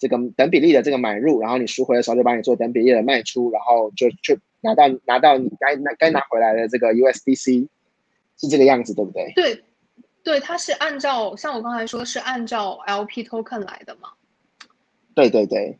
[0.02, 7.68] 这个等比例的这个买入，然后你赎回的时候就帮你做等比例的卖出，然后就就拿到拿到你该拿该拿回来的这个 USDC，
[8.38, 9.30] 是这个样子，对不对？
[9.36, 9.62] 对，
[10.24, 14.08] 对，它是按照像我刚才说是按照 LP token 来的嘛？
[15.14, 15.78] 对对对，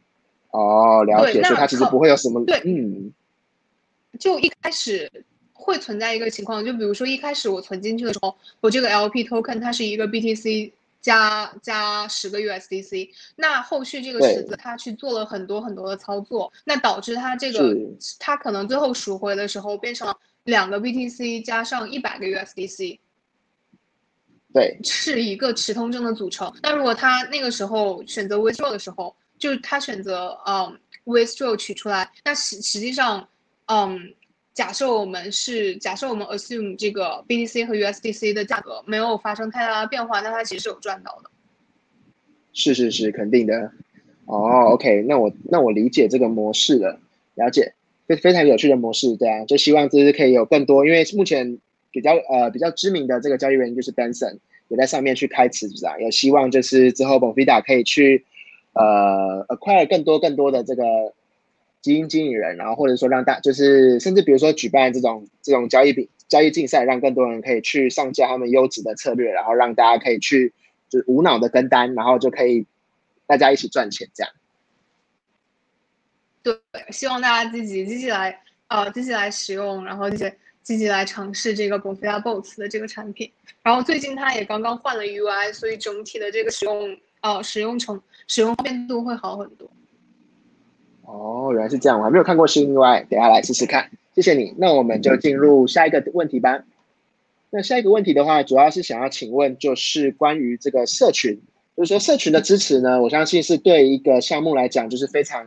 [0.51, 3.15] 哦，了解，所以它其实不会有什么对，嗯，
[4.19, 5.11] 就一开始
[5.61, 10.73] 会存在一个情况，就比如说一开始我存进去的时候，我这个 LP token 它是一个 BTC。
[11.03, 17.75] 加加十个 USDC，那后续这个池子它去做了很多很多的操作，那导致它这个
[18.19, 22.99] 它可能最后赎回的时候变成两个 BTC 加上一百个 USDC，
[24.53, 26.53] 对， 是一个池通证的组成。
[26.63, 33.27] 那如果他那个时候选择 withdraw 的时候，就是他选择嗯 withdraw 取出来，那实实际上
[33.69, 34.13] 嗯。
[34.61, 41.31] 假设我们是假设我们 assume 这个 BTC 和 USDC 的价格没有发生太大的变化，那它其实是有赚到的。
[42.53, 43.73] 是是是，肯定的。
[44.27, 47.01] 哦，OK，那我那我理解这个模式了，
[47.37, 47.73] 了解，
[48.07, 51.57] 非非常有趣的模式，对啊，就希望就是可以有更多，因为目前
[51.91, 54.37] 比较呃比较知名的这个交易员就是 Benson
[54.69, 58.27] 也在上面去开池子啊，有希望就是之后 Bonfida 可以去
[58.75, 60.85] 呃 acquire 更多更多的这个。
[61.83, 70.53] 基金经理人，然后或者说让大，就是甚至比如说举办这种这种交易比交易竞赛，让更多人可以去上架他们优质的策略，然后让大家可以去
[70.89, 72.67] 就是无脑的跟单，然后就可以
[73.27, 74.33] 大家一起赚钱这样。
[76.43, 76.55] 对，
[76.91, 83.31] 希望大家积极积极来呃积极来使用，然后积极积极来尝试这个 Bofa Boats 的这个产品。
[83.63, 89.71] 然后最近它也刚刚换了 UI，所以整体的这个使用呃使用成使用方便度会好很多。
[91.13, 93.91] 哦，原来是这样，我还没有看过新 UI，等下来试试看。
[94.15, 96.63] 谢谢你，那我们就进入下一个问题吧。
[97.51, 101.41] 那下一个问题的话，主要是想要请问，就是关于这个社群，
[101.77, 105.47] 就是说社群的支持呢，我相信是对一个项目来讲，就是非常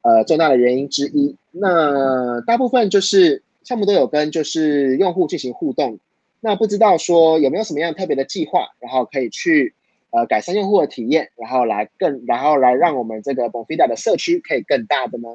[0.00, 1.36] 呃重大的原因之一。
[1.50, 5.98] 那大部分就是项目都有跟就是用户进行互动，
[6.40, 9.74] 那不知道说有没有什么样特别的计划，然后可以去。
[10.14, 15.28] 呃，改善用户的体验，然后来更，然后来让我们这个 Bonfida 的社区可以更大的呢？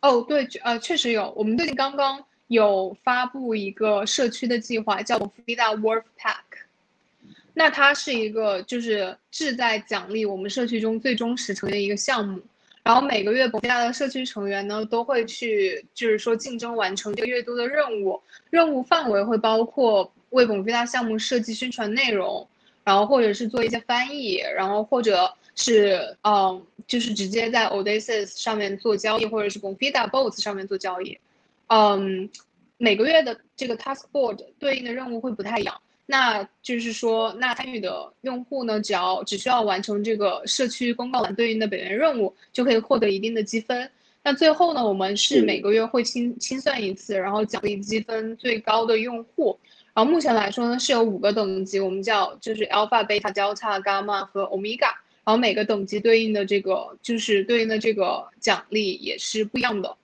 [0.00, 6.36] 哦，对，呃，确实有，我们最近刚刚有发布一个社区的计划，叫 Bonfida Worth Pack。
[7.52, 12.40] 那它是一个就是志在奖励我们社区中最忠实成员的一个项目。
[12.84, 22.46] 然后每个月博菲亚的社区成员呢都会去，就是说竞争完成这个月度的任务，任务范围会包括为博菲亚项目设计宣传内容。
[22.86, 31.18] 然后或者是做一些翻译，然后或者是嗯，就是直接在 Odysseus 上面做交易，或者是 Bonfida Boats 上面做交易，
[31.66, 32.30] 嗯，
[32.78, 35.80] 每个月的这个 Task Board 对应的任务会不太一样。
[36.06, 43.90] 那就是说，那参与的用户呢，只要只需要完成这个社区公告栏对应的本源任务，就可以获得一定的积分。
[44.22, 49.58] 那最后呢，我们是每个月会清清算一次，然后奖励积分最高的用户。
[49.96, 54.90] 然后目前来说呢，是有五个等级，我们叫就是 alpha、beta、delta、gamma 和 omega。
[55.24, 59.96] 然后每个等级对应的这个就是对应的这个奖励也是不一样的。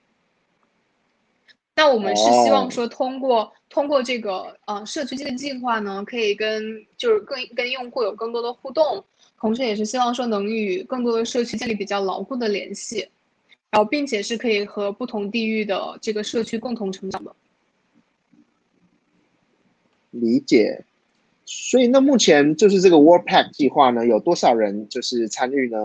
[1.75, 9.05] 那我们是希望说通过通过这个呃社区这个计划呢，可以跟就是更跟用户有更多的互动，
[9.39, 13.07] 同时也是希望说能与更多的社区建立比较牢固的联系，
[13.69, 17.35] 然后并且是可以和不同地域的这个社区共同成长的。
[20.13, 20.85] 理解。
[21.45, 25.77] 所以那目前就是这个 Warpack 计划呢，有多少人就是参与呢？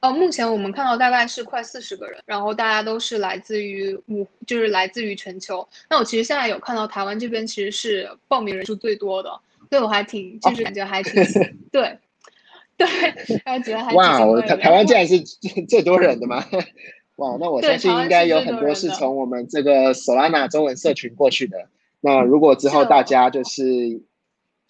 [0.00, 5.66] 呃，目前我们看到大概是快四十个人，然后大家都是来自于五，就是来自于全球。
[5.90, 9.28] 那我其实现在有看到台湾这边其实是报名人数最多的，
[9.68, 11.22] 所以我还挺就是感觉还挺
[11.70, 11.98] 对
[12.78, 12.86] 对，
[13.44, 15.20] 还觉得还哇，我台台湾竟然是
[15.68, 16.42] 最多人的吗？
[17.16, 21.68] 哇，那我相信应该有很多是从我们这个 Solana 中文社群过去的。
[22.00, 24.02] 那如果之后大家就是。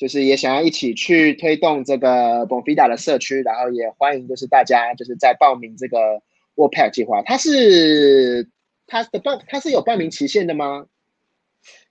[0.00, 6.22] 就是也想要一起去推动这个 Bonfida 的社区，然后也欢迎就是大家就是在报名这个
[6.56, 7.20] Warpack 计划。
[7.20, 8.48] 它是
[8.86, 10.86] 它的报它是有报名期限的吗？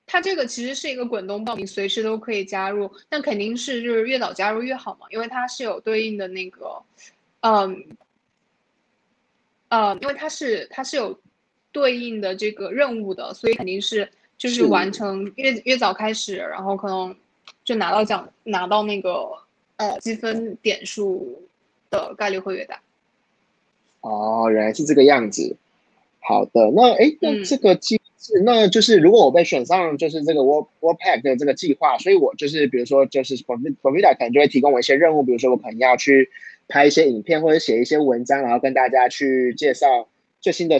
[0.08, 6.82] 它这个其实是一个滚动报名，随时都可以加入，但肯定是就是越早加入越好嘛，因为它是有对应的那个，
[7.42, 7.86] 嗯，
[9.68, 11.22] 呃，因为它是它是有
[11.72, 14.10] 对应的这个任务的，所以肯定是
[14.40, 17.16] 就是完成越越早开始，然后可能。
[17.64, 19.28] 就拿到奖，拿到那个
[19.76, 21.40] 呃积分点数
[21.92, 22.82] 的概率会越大。
[24.02, 25.56] 哦，原来是这个样子。
[26.20, 36.30] 好的，那哎，那这个机制，那就是如果我被选上，就是这个 War Warpack 的这个计划，所以我就是比如说，就是 o r m i d a 可能就会提供我一些任务，比如说我可能要去
[36.68, 40.08] 拍一些影片或者写一些文章，然后跟大家去介绍
[40.40, 40.80] 最新的。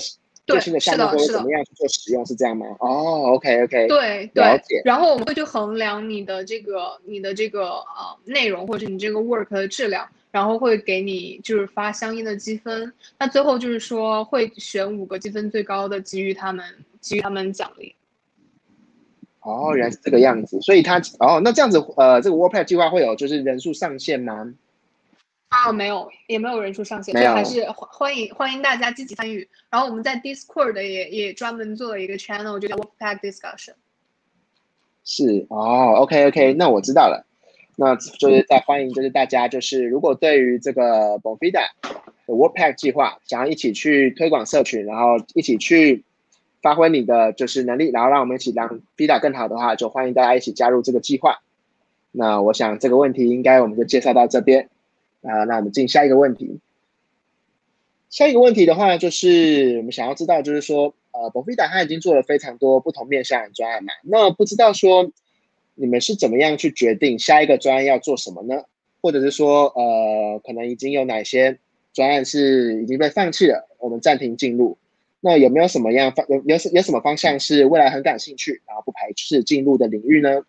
[0.54, 2.66] 最新的项目或者怎么样去做使用是这样吗？
[2.80, 12.92] 哦，OK OK，对对，然后我们会去衡量你的这个你的这个呃内容或者你这个 work 的质量，然后会给你就是发相应的积分。
[13.18, 16.66] 那最后就是说会选五个积分最高的给予他们
[17.02, 17.96] 给予他们奖励。
[19.42, 24.54] 哦，原来是这个样子，所以他哦，那这样子呃，这个 Warpack 计划会有就是人数上限吗？
[25.50, 29.48] 啊，没有，也没有人数上限，所以还是欢欢迎欢迎大家积极参与。
[29.70, 33.74] 然后我们在 Discord 也也专门做了一个 channel，就叫 Wolfpack Discussion。
[35.04, 37.26] 是哦，OK OK，那我知道了。
[37.76, 46.04] 那就是在欢迎，就是大家就是如果对于这个 Bonfida 的 Wolfpack 计划，想要一起去推广社群，然后一起去
[46.62, 51.40] 发挥你的就是能力，然后让我们一起让 Bida 更好的话，就欢迎大家一起加入这个计划。
[52.12, 54.70] 那我想这个问题应该我们就介绍到这边。
[55.22, 56.60] 啊，那我们进下一个问题。
[58.10, 65.12] 下一个问题的话，就是我们想要知道，就是说，呃，博菲达他已经做了非常多不同面向的专案嘛，那不知道说
[65.76, 68.64] 你们是怎么样去决定下一个专案要做什么呢？
[69.02, 71.60] 或者是说，呃，可能已经有哪些
[71.94, 74.76] 专案是已经被放弃了，我们暂停进入？
[75.20, 80.44] 那有没有什么样方有有有什么方向是未来很感兴趣，然后不排斥进入的领域呢？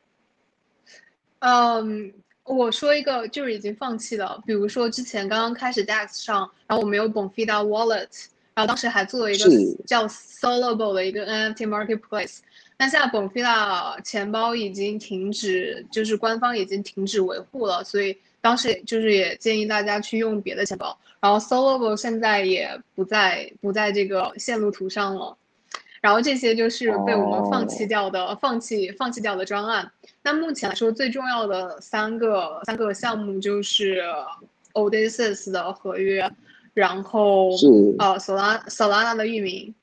[1.40, 2.14] 嗯。
[2.54, 8.08] 我说一个就是已经放弃了，比如说之前刚刚开始 DEX 上，然后我们有 Bonfida Wallet，
[8.54, 9.48] 然后当时还做了一个
[9.86, 12.38] 叫 Solable 的一个 NFT Marketplace。
[12.76, 20.98] 那现在 Bonfida 钱包已经停止，就是官方已经停止维护了，所以当时就是也建议大家去用别的钱包。
[21.20, 25.36] 然后 Solable 现在也不在不在这个线路图上了。
[26.00, 29.90] 然后这些就是被我们放弃掉的、放弃放弃掉的专案。
[30.22, 34.02] 那目前来说，最重要的三个三个项目就是
[34.72, 36.30] Odysseus 的合约，
[36.72, 37.50] 然后
[37.98, 39.74] 呃 Solana Solana 的域名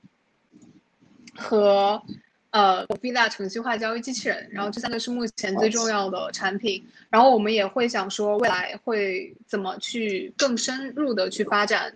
[1.36, 2.02] 和
[2.50, 4.50] 呃 i l a 程序化交易机器人。
[4.52, 6.84] 然后这三个是目前最重要的产品。
[7.10, 11.94] 然后我们也会想说，未来会怎么去更深入的去发展。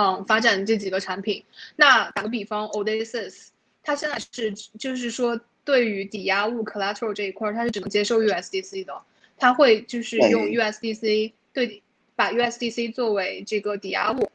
[0.00, 1.42] 嗯，发展这几个产品。
[1.74, 3.48] 那打个比方，Odysseus，
[3.82, 8.96] 它现在是就是说，对于抵押物 collateral 这一块，它是只能接受 USDC 的。
[9.36, 11.82] 它会就是用 USDC 对，
[12.14, 14.30] 把 USDC 作为这个抵押物。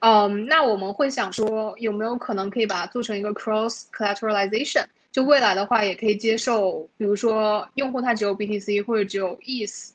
[0.00, 4.84] 嗯，那我们会想说，有没有可能可以把它做成一个 cross collateralization？
[5.10, 9.90] 就未来的话，也可以接受，比如说用户他只有 BTC 或者只有 ETH，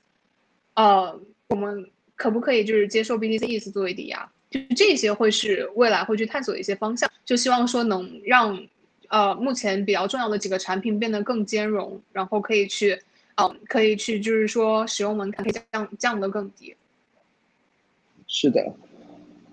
[0.74, 1.20] 呃，
[1.50, 4.32] 我们可不可以就是接受 BTC ETH 作为抵押？
[4.52, 8.62] 就这些会是未来会去探索的一些方向，就希望说能让，
[9.08, 13.02] 呃，目前比较重要的几个产品变得更兼容，然后可以去，
[13.38, 16.76] 嗯，可以去就是说使用门槛可以降降得更低。
[18.28, 18.72] 是的，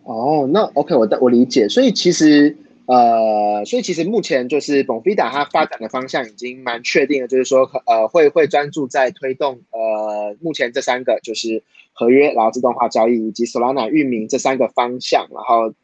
[0.02, 2.54] 哦，那 OK，我我理解，所以其实。
[2.88, 11.62] 呃，所以其实目前就是 Bonfida 它发展的方向已经蛮确定的，就是说呃会会专注在推动呃目前这三个就是
[11.92, 15.74] 合约，然后自动化交易以及 Solana 域名这三个方向，然后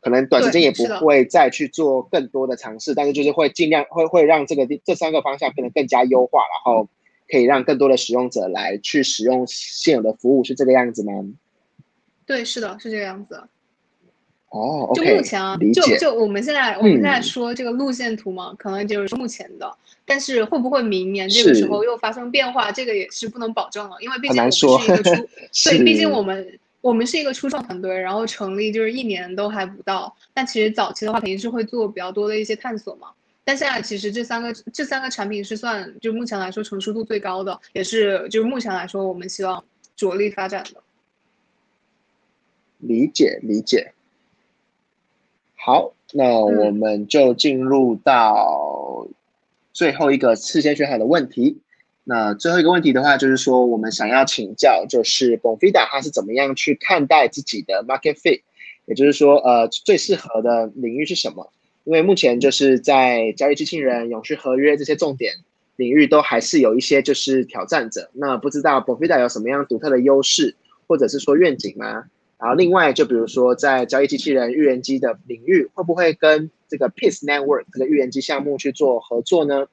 [0.00, 6.88] 可能短时间也不会再去做更多的尝试，但是就是会尽量会会让这个这三个方向变得更加优化，然后
[7.28, 11.12] 可以让更多的使用者来去使用现有的服务，是这个样子吗？
[12.24, 13.42] 对，是的，是这个样子。
[14.50, 19.70] 哦，就目前啊，就就我们现在我们现在说这个路线图嘛，可能就是目前的，
[20.04, 25.28] 但是会不会明年这个时候又发生变化，这个也是不能保证了，因为毕竟我们是一个初，
[25.64, 33.08] 对，毕竟我们我们是一个初创团队，然后成立就是一年都还不到，但其实早期的话肯定是会做比较多的一些探索嘛。
[33.44, 39.62] 但现在其实这三个这三个产品是算就目前来说成熟度最高的，也是就是目前来说我们希望
[39.96, 40.80] 着力发展的。
[42.78, 43.92] 理解理解。
[45.66, 49.08] 好，那我们就进入到
[49.72, 51.58] 最后一个事先选好的问题。
[52.04, 58.42] 那最后一个问题的话，就是说我们想要请教，就是 Bonfida 他是怎么样去看待自己的 market fit，
[58.84, 61.50] 也就是说，呃，最适合的领域是什么？
[61.82, 65.34] 因为目前就是在交易机器人、永续合约这些重点
[65.74, 68.08] 领域，都还是有一些就是挑战者。
[68.12, 70.54] 那不知道 Bonfida 有什么样独特的优势，
[70.86, 72.04] 或者是说愿景吗？
[72.38, 79.66] 然后另外，就比如说在交易机器人预言机的领域，会不会跟这个 Peace Network 这个预言机项目去做合作呢？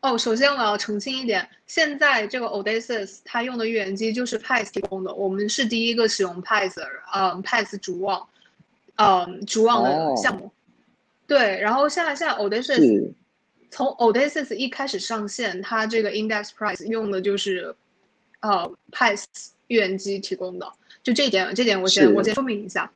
[0.00, 6.80] 哦，首先我要澄清一点，现在这个 Odysseus 它用的预言机就是 p i s 提供的，我们是第一个使用 p i s
[7.14, 8.26] 嗯 p i s 主网，
[8.96, 10.50] 嗯，主网的项目。
[11.26, 13.12] 对，然后现在现在 Odysseus
[13.70, 17.72] 从 Odysseus 一开始上线，它这个 Index Price 用的就是
[18.40, 19.26] 呃 p i s
[19.68, 20.66] 预言机提供的。
[21.02, 22.90] 就这一点，这点我先我先说明一下，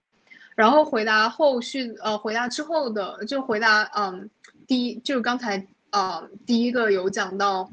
[0.54, 4.30] 然后回答后续呃回答之后的就回答嗯
[4.66, 7.70] 第一就是刚才呃第一个有讲到，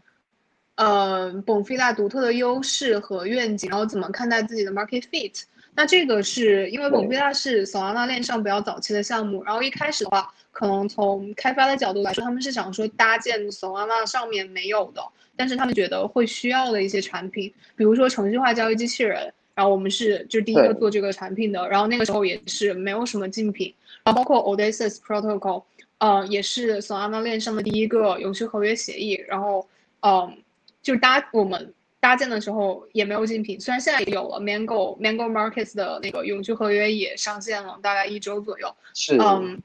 [0.76, 5.44] 呃 Bonfida 独特的优势和愿景，然后怎么看待自己的 market fit。
[5.76, 15.02] 那这个是因为 Bonfida 是 Solana 链上比较早期的项目，然后一开始的话，可能从开发的角度来说，他们是想说搭建 Solana 上面没有的，
[15.36, 19.34] 但是他们觉得会需要的一些产品，比如说程序化交易机器人。
[19.56, 23.74] 然后我们是就第一个做这个产品的，然后那个时候也是没有什么竞品，
[24.04, 25.64] 然后包括 Odysseus Protocol，
[26.00, 29.68] 呃，也是 Solana 链上的第一个永续合约协议，然后
[30.02, 30.38] 嗯，
[30.82, 39.62] 就搭我们搭建的时候也没有竞品，虽然现在也有了 Mango Mango Markets 的那个永续合约也上线了，大概一周左右，是嗯，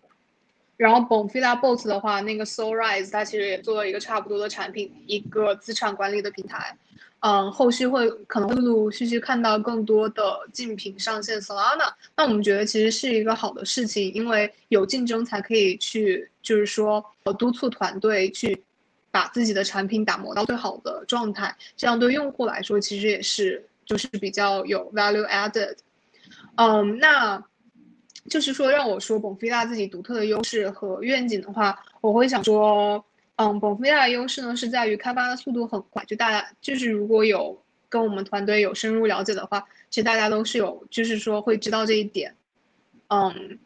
[0.77, 6.77] 然后 Bonfida Bots 的话，那个 SoulRise 它其实也做了一个差不多的产品，一个资产管理的平台。
[7.21, 17.05] 嗯，后续会可能陆陆续续看到更多的竞品上线 Solana，那我们觉得其实是一个好的事情，因为有竞争才可以去，就是说
[17.37, 18.63] 督促团队去
[19.11, 25.77] 把自己的产品打磨到最好的状态，这样对用户来说其实也是就是比较有 value added。
[26.55, 27.43] 嗯，那
[28.31, 33.05] 就是说让我说 Bonfida 自己独特的优势和愿景的话，我会想说。
[33.39, 37.57] 嗯 b o n f i a 的优势呢是在于开发的速度很快，就大家就是如果有
[37.89, 42.35] 跟我们团队有深入了解的话，其实大家都是有，就是说会知道这一点。
[43.11, 43.57] 嗯，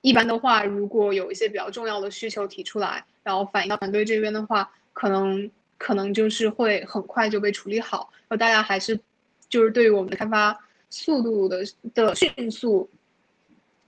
[0.00, 8.10] 一般的话，如果有一些比较重要的需求提出来，然后反映到团队这边的话，可能可能就是会很快就被处理好。
[8.28, 8.98] 然后大家还是
[9.48, 10.56] 就是对于我们的开发
[10.88, 12.88] 速度的的迅速，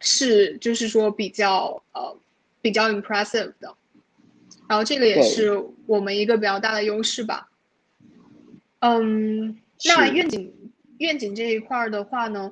[0.01, 2.17] 是就是说比较呃
[2.61, 3.73] 比较 impressive 的。
[4.73, 5.53] 然后这个也是
[5.85, 7.51] 我们一个比较大的优势吧。
[8.79, 10.51] 嗯，那愿景
[10.97, 12.51] 愿景这一块的话呢，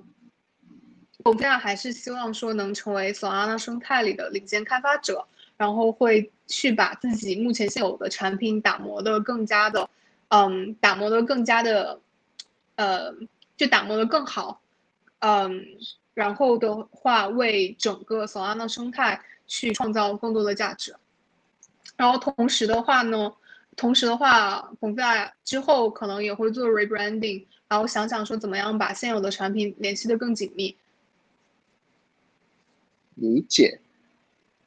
[1.25, 9.89] 我们现在还是希望说能成为 Solana 生态里的领先开发者，然后会去把自己目前现有的产品打磨的更加的，
[10.29, 12.01] 嗯，打磨的更加的，
[12.75, 13.15] 呃，
[13.57, 14.61] 就打磨的更好，
[15.21, 15.65] 嗯，
[16.13, 20.95] 然后的话为整个 Solana 生态去创造更多的价值。
[22.01, 23.31] 然后同时的话呢，
[23.77, 30.75] 同时的话，ผม在之后可能也会做 rebranding，然后想想说怎么样把现有的产品联系的更紧密。
[33.17, 33.81] 理解，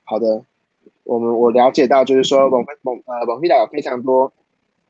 [0.03, 0.45] 好的，
[1.05, 4.31] 我们我了解到就是说，网网呃网飞达有非常多，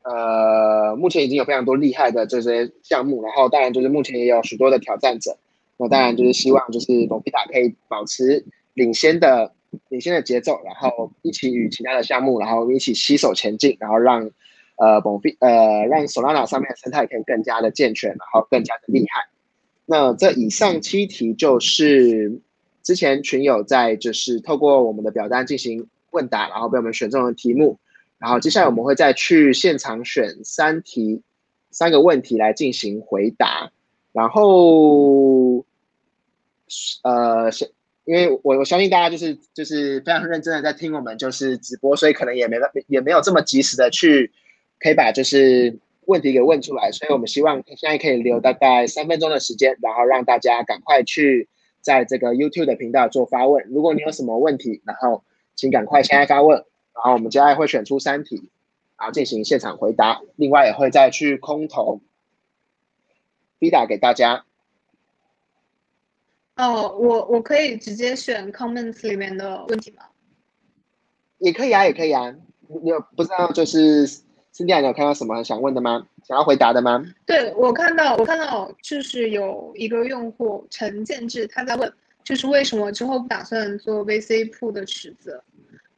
[0.02, 5.38] 呃，目前已经有非常多厉害的这些项目，然后当然就是目前也有许多的挑战者，
[5.78, 9.54] 那当然就是希望就是网飞达可以保持领先的。
[9.88, 14.30] 领先的节奏，然后一起与其他的项目，然后一起携手前进，然后让
[14.76, 19.28] 呃 b o 呃让 Solana 上面的生态可以更加的健全，然后更加的厉害。
[19.86, 22.40] 那这以上七题就是
[22.82, 27.78] 之前群友在就是透过我们的表单进行问答，然后被我们选中的题目。
[28.18, 31.22] 然后接下来我们会再去现场选三题，
[31.70, 33.70] 三个问题来进行回答。
[34.12, 35.64] 然后
[37.02, 37.50] 呃。
[38.04, 44.30] 因为我我相信大家就是就是非常认真的在听我们就是直播，所以可能也没也没有这么及时的去
[44.78, 51.48] 可以把就是问题给问出来，所以我们希望现在可以留大概三分钟的时间，然后让大家赶快去
[51.80, 53.64] 在这个 YouTube 的频道做发问。
[53.70, 55.24] 如果你有什么问题，然后
[55.54, 56.58] 请赶快现在发问，
[56.94, 58.50] 然后我们接下来会选出三题，
[58.98, 60.20] 然后进行现场回答。
[60.36, 62.02] 另外也会再去空投
[63.58, 64.44] B 打给大家。
[66.56, 70.04] 哦，我我可以直接选 comments 里面的问题吗？
[71.38, 72.32] 也可以啊，也可以啊。
[72.82, 76.06] 你有不知道就是 Cindy，你有看到什么想问的吗？
[76.26, 77.04] 想要回答的吗？
[77.26, 81.92] 对我看到，我看到就是有一个用户陈建志他在问，
[82.22, 85.42] 就是为什么之后不打算做 VC 铺的池子？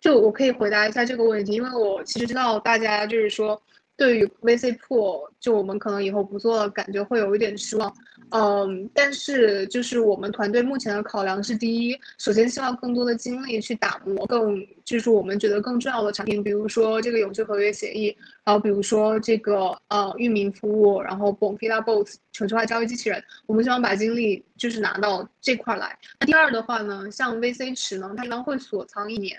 [0.00, 3.60] 就我可以回答一下这个问题，因为我其实知道大家就是说。
[3.96, 7.92] 对于 VC 破，就我们可能以后不做了，感觉会有一点失望。
[8.30, 25.96] 嗯，但是就是我们团队目前的考量是：第一，首先希望更多的精力去打磨更，就是我们觉得更重要的产品，比如说这个永续合约协议，然后比如说这个呃域名服务，然后 Bonfila Bots 城市化交易机器人，我们希望把精力就是拿到这块来。
[26.20, 29.38] 那第二的话呢，像 VC 池呢，它一般会锁仓一年，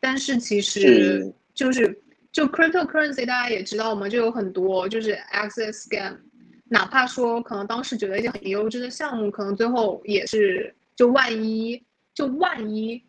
[0.00, 2.00] 但是其实就是。
[2.30, 6.16] 就 cryptocurrency 大家也知道嘛，就有很多就是 access scam，
[6.64, 11.82] 哪怕说可能当时觉得一些很优质的项目，可能最后也是就万一
[12.14, 13.02] 就万一，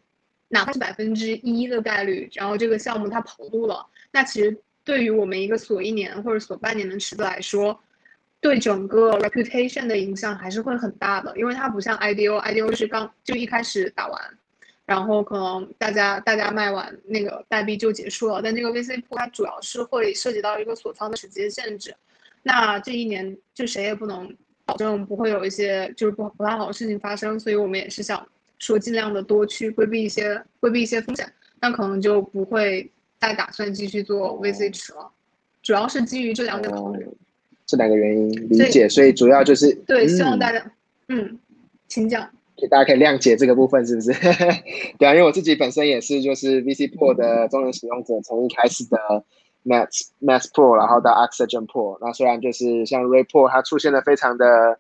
[0.48, 7.78] 哪怕是百分之一的概率，然后这个项目它跑路了，那其实对于我们一个锁一年或者锁半年的池子来说，
[8.40, 14.39] 对整个 reputation 的影响还是会很大的，因为它不像 IDO，IDO 是刚就一开始打完。
[14.90, 21.94] 然后可能大家大家卖完那个代币就结束了，但这个 VC 铺它主要是会涉及到一个锁仓的时间限制，
[22.42, 24.36] 那这一年就谁也不能
[24.66, 28.28] 保证不会有一些就是不不太好的事情发生，所以我们也是想
[28.58, 31.32] 说尽量的多去规避一些规避一些风险，
[31.62, 35.08] 那可能就不会再打算继续做 VC 池了，
[35.62, 36.74] 主要是基于这两点。
[36.74, 37.08] 考虑，
[37.68, 40.72] 这两个原因理解，所以主要就是对，希望大家
[41.10, 41.38] 嗯，
[41.88, 42.28] 请讲。
[42.68, 44.12] 大家可以谅解这个部分，是不是？
[45.00, 48.98] 对啊，因为我自己本身也是就是 VC Pro 的中文使用者，从一开始的
[49.66, 51.98] Max Max Pro，然后到 Oxygen Pro。
[52.02, 54.80] 那虽然就是像 Ray Pro 它出现的非常的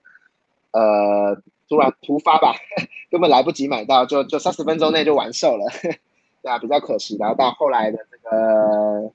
[0.71, 1.35] 呃
[1.69, 2.53] 突然突发吧，
[3.11, 5.65] 根本来不及买到，就就三十分钟内就完售了，
[6.41, 7.15] 对啊，比较可惜。
[7.19, 9.11] 然后到后来的这个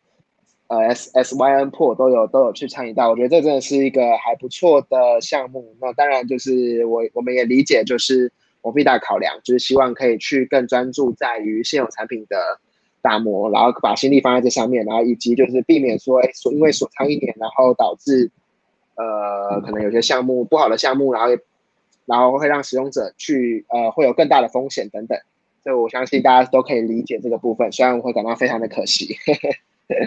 [0.69, 5.77] 呃 S S Y N Pro 都有都有去参与到，我觉得这真的是一个还不错的项目。
[5.81, 8.33] 那当然就是我我们也理解就是。
[8.65, 12.59] 我最大考量就是希望可以去更专注在于现有产品的
[13.03, 18.31] 打磨，然后把心力放在这上面，然后以及就是避免说，哎，因为锁仓一年，然后导致
[18.97, 21.29] 呃可能有些项目不好的项目，然后
[22.07, 25.19] 然后会让使用者去呃会有更大的风险等等。
[25.63, 29.15] 所以我相信大家都可以理解这个部分，虽然我会感到非常的可惜。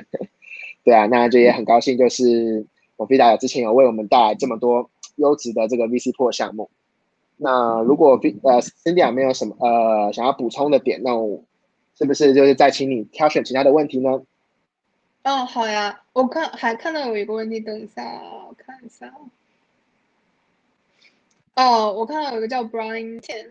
[0.84, 6.70] 对啊，那就也很高兴，就是我飞达之前有为我们带来这么多优质的这个 VC 破项目。
[7.40, 11.44] 那如果呃 Cindy 没有什么呃想要补充的点，那我
[11.96, 14.24] 是不是就是再请你挑选其他的问题呢？
[15.24, 18.04] 哦，好呀，我看还看到有一个问题，等一下
[18.48, 19.14] 我看一下。
[21.56, 23.50] 哦，我看到有一个叫 Brian Ten，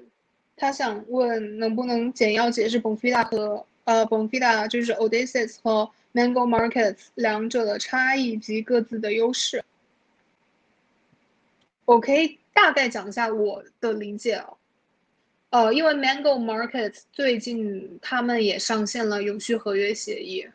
[0.56, 9.64] 他想问能不能简要解释 Bonfida 和呃 Bonfida 就是 Odysseus 和 Mango Markets 两者的差异及各自的优势。
[11.84, 12.38] 我可以。
[12.56, 14.56] 大概讲一下我的理解哦，
[15.50, 20.46] 呃，因为 Mango Market 最近他们也上线了永续合约协议，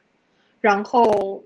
[0.60, 1.44] 然后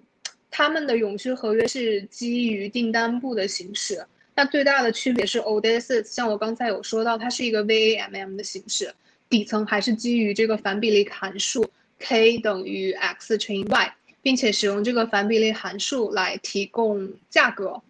[0.49, 4.01] 他们的永续合约是基于订单簿的形式。
[4.33, 8.95] 那最大的区别是 Odysseus，像我刚才有说到，它是一个 VAMM 的形式，
[9.27, 17.81] 底层还是基于这个反比例函数 k 等于 x 乘以 y，并且使用这个反比例函数来提供价格。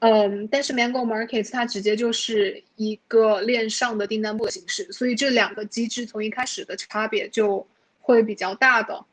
[0.00, 7.66] 嗯，但是 Mango Markets 它直接就是一个链上的订单簿的形式，所以这两个机制从一开始的差别就
[8.00, 9.04] 会比较大的。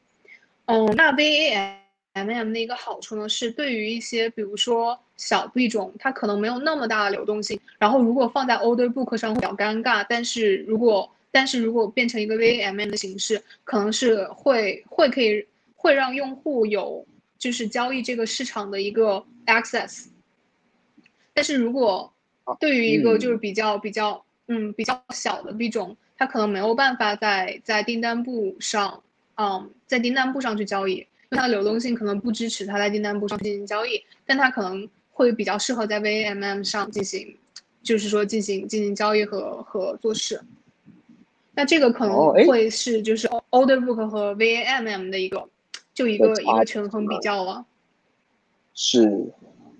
[0.65, 17.05] 嗯，那 VAMM 的一个好处呢，是对于一些比如说小币种，它可能没有那么大的流动性，然后如果放在 Order Book 上会比较尴尬，但是如果但是如果变成一个 VAMM 的形式，可能是会会可以会让用户有
[17.39, 20.07] 就是交易这个市场的一个 access。
[21.33, 22.13] 但是如果
[22.59, 29.01] 对于一个就是比较比较嗯比较小的币种，它可能没有办法在在订单簿上，
[29.35, 37.37] 嗯，在订单簿上去交易，因为它的流动性可能不支持它在订单簿上进行交易，但它可能会比较适合在 VAMM 上进行，
[37.81, 40.41] 就是说进行进行交易和和做事。
[41.55, 45.47] 那这个可能会是就是 Order Book 和 VAMM 的一个
[45.93, 47.65] 就一个一个权衡比较了。
[48.73, 49.31] 是。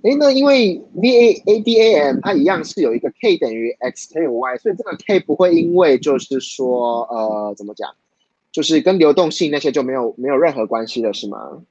[0.03, 7.95] 哎，那因为 V A A D A M 它一样是有一个 K 等于 X 乘以 Y，所以这个 K 不会因为就是说呃怎么讲，
[8.51, 11.63] 就是跟流动性那些就没有没有任何关系了，是吗？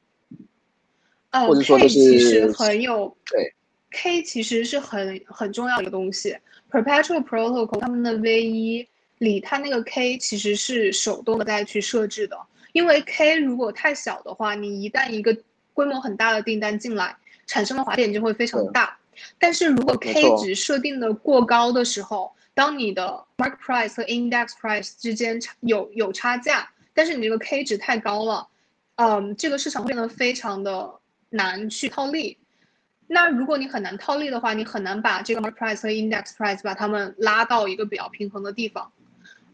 [1.31, 3.53] 呃或者说就是其实很有对
[3.91, 6.35] K 其实是很很重要的一个东西。
[6.71, 12.37] Perpetual Protocol 他们的 V 一里，它那个 K 其实是手动的再去设置的，
[12.73, 15.37] 因为 K 如果太小的话，你一旦一个
[15.75, 17.15] 规模很大的订单进来，
[17.53, 18.97] 产生的滑点就会非常大。
[19.39, 28.49] 但是如果 K 值设定的过高的时候，当你的 Mark Price 和 Index Price 之间有有差价，但是你这个 K 值太高了，
[28.95, 30.91] 嗯，这个市场会变得非常的
[31.29, 32.39] 难去套利。
[33.07, 38.91] 那如果你很难套利的话，你很难把这个 mark price 和 index price 把它们拉到一个比较平衡的地方。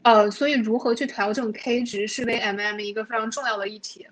[0.02, 4.06] 呃，所以如何去调整 K 值是 VMM 一个非常重要的议题。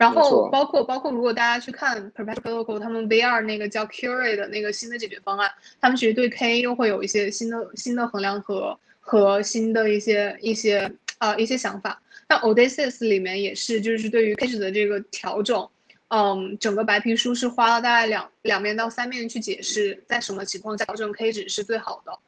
[0.00, 12.00] 然后包括包括如果大家去看 Perpetual Protocol 他们 VR 那个叫 Curate 的那个新的解决方案，他们其实对 K 又会有一些新的新的衡量和和新的一些一些呃一些想法。
[12.26, 15.68] 那 Odysseus 里面也是，就是对于 K 值的这个调整，
[16.08, 22.18] 嗯，整个白皮书是花了大概两两面到三面去解释，在什么情况下调整 K 值是最好的。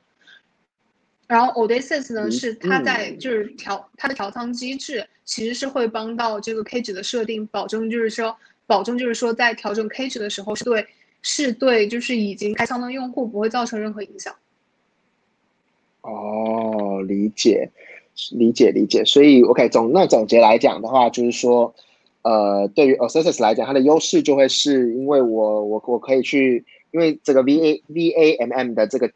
[1.32, 10.86] 然后 Odysseus 呢，嗯是它在嗯就是调它的调仓机制，其实是会帮到这个 K 值的设定，保证就是说，保证就是说在调整 K 值的时候，是对
[11.22, 14.34] 是对就是已经开仓的用户不会造成任何影响。
[16.02, 17.70] 哦，理解，
[18.32, 19.02] 理解，理解。
[19.02, 21.74] 所以，OK，总那总结来讲的话，就是说，
[22.20, 29.10] 呃，对于 assess 来讲，它的优势就会是因为我我我可以去，因为这个 VA VAMM 的这个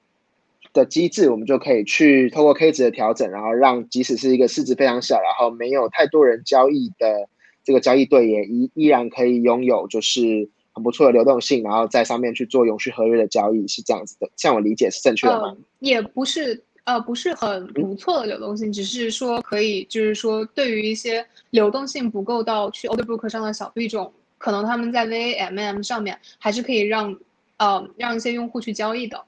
[0.77, 7.29] 的机制，我们就可以去透过 K 值的调整，然后让即使是一个市值非常小，然后没有太多人交易的
[7.65, 14.31] 这个交易对，也依依然可以拥有就是很不错的流动性，然后在上面去做永续合约的交易，是这样子的。
[14.37, 15.49] 像我理解是正确的吗？
[15.49, 27.19] 呃，也不是呃不是很不错的流动性，只是说可以就是说对于一些流动性不够到去 order book 上的小币种，可能他们在 VAMM 上面还是可以让
[27.57, 29.21] 呃让一些用户去交易的。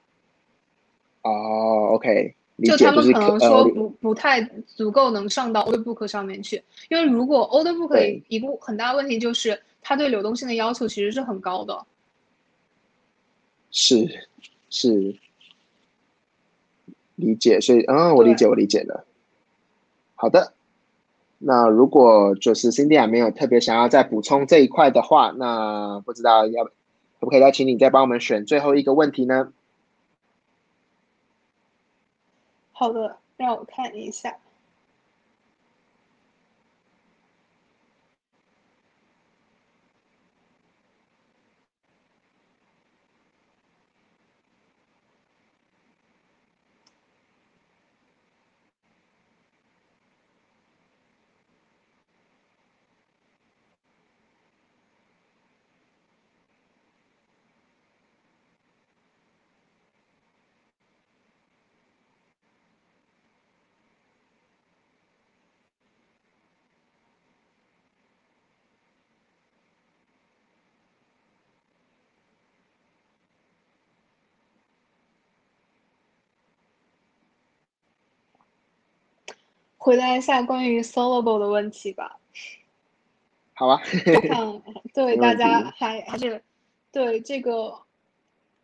[1.23, 11.87] 哦，OK，理就他们可能呃说不不太足够能上到 order book 上面去，因为如果 order book 一个很大的问题就是它对流动性的要求其实是很高的。
[13.71, 14.09] 是
[14.71, 15.16] 是
[17.16, 19.05] 理解，所以嗯、我理解，我理解了。
[20.14, 20.55] 好的，
[21.39, 26.71] 那如果就是 Cindy 没有特别想要再补充这一块的话，那不知道要可
[27.21, 29.53] 不可以再请你再帮我们选最后一个问题呢？
[32.79, 34.39] 好的，让我看一下。
[79.89, 82.18] 回答一下关于 Solable 的问题吧。
[83.55, 83.80] 好啊，
[84.14, 84.62] 我看
[84.93, 86.43] 对大家还还是
[86.93, 87.72] 对这个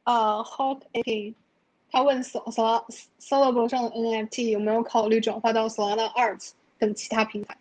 [0.03, 1.35] 呃 Hawk A，
[1.91, 2.85] 他问 Sol Sol
[3.19, 7.57] Solable 上的 NFT 有没有考虑转化到 Solana Art 等其他平台？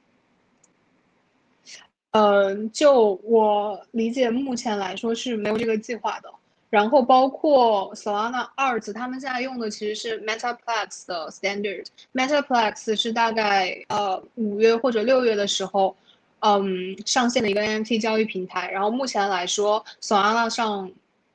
[2.11, 6.30] 嗯，就我理解，目前来说是没有这个计划的。
[6.74, 11.86] 然后包括 Solana Art，他们现在用的其实是 Metaplex 的 Standard。
[12.15, 15.95] Metaplex 是大概呃五月或者六月的时候，
[16.39, 18.71] 嗯上线的一个 NFT 交易平台。
[18.71, 20.91] 然后目前来说，Solana 上，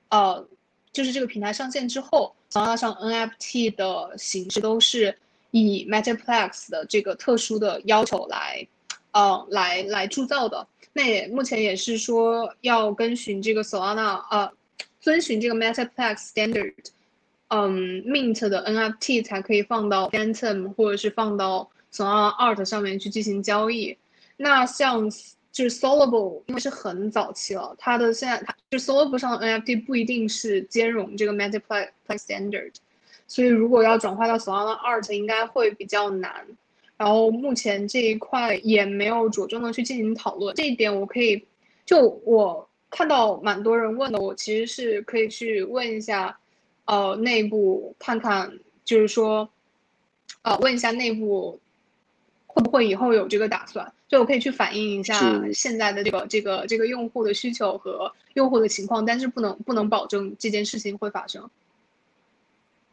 [0.09, 0.45] 呃，
[0.93, 5.17] 就是这个平台上线之后，Solana 上 NFT 的形式都是
[5.53, 8.67] 以 Metaplex 的这个特殊的要求来，
[9.13, 10.67] 呃，来来铸造的。
[10.95, 14.51] 那也目前也是说要跟循这个 Solana，呃，
[15.09, 16.75] 遵循这个 Metaplex Standard，
[17.49, 23.97] 嗯，Mint 的 NFT 才可以放到 Phantom 或者是放到 Solana Art 上面去进行交易。
[24.37, 25.09] 那像
[25.51, 32.75] 就是 Solable，因为是很早期了，它的现在它就 Solable 上的 NFT 不一定是兼容这个 Metaplex Standard，
[33.27, 36.47] 所以如果要转化到 Solana Art，应该会比较难。
[36.99, 41.47] 然后目前这一块也没有着重的去进行讨论，这一点我可以，
[41.87, 46.39] 就我看到蛮多人问的，我其实是可以去问一下，
[46.87, 48.51] 呃，内部看看，
[48.85, 49.49] 就是说，
[50.43, 51.61] 呃，问一下内部
[52.47, 61.49] 会不会以后有这个打算，就我可以去反映一下现在的这个这个这个用户的需求和用户的情况，但是不能不能保证这件事情会发生。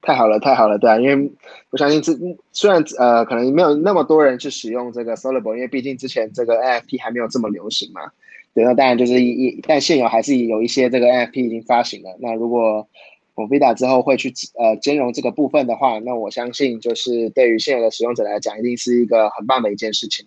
[0.01, 1.31] 太好了，太好了，对啊，因为
[1.71, 2.13] 我相信这
[2.51, 8.11] 虽然呃可能没有那么多人去使用这个 Solable，因为毕竟之前这个 NFT 还没有这么流行嘛。
[8.55, 12.15] 对，那当然就是一一，但现有还是有一些这个 NFT 已经发行了。
[12.19, 12.87] 那如果
[13.35, 20.25] Movida 之后会去呃兼容这个部分的话，那我相信就是对于现有的使用者来讲，一定是一个很棒的一件事情。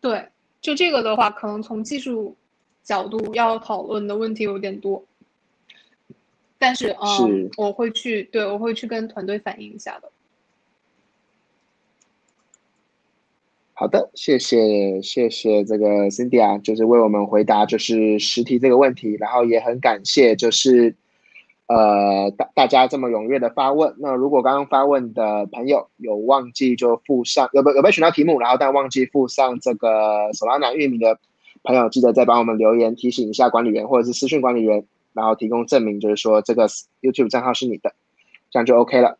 [0.00, 0.26] 对，
[0.60, 2.34] 就这个的话，可能从技术
[2.82, 5.04] 角度要讨论的问题有点多。
[6.58, 10.10] 但是，嗯，我会去，对我会去跟团队反映一下的。
[13.80, 20.96] 好的，谢谢谢谢这个 Cindy 啊，就是为我们回答就是实题这个问题，然后也很感谢就是
[21.68, 23.94] 呃大大家这么踊跃的发问。
[23.98, 31.16] 那如果刚刚发问的朋友有忘记就附上，有没有没选到题目，然后但忘记附上这个 Solana 域名的
[31.62, 34.84] 朋友，记得再帮我们留言提醒一下管理员或者是私讯管理员。
[35.12, 36.68] 然后提供证明，就是说这个
[37.00, 37.92] YouTube 账号是你的，
[38.50, 39.18] 这样就 OK 了。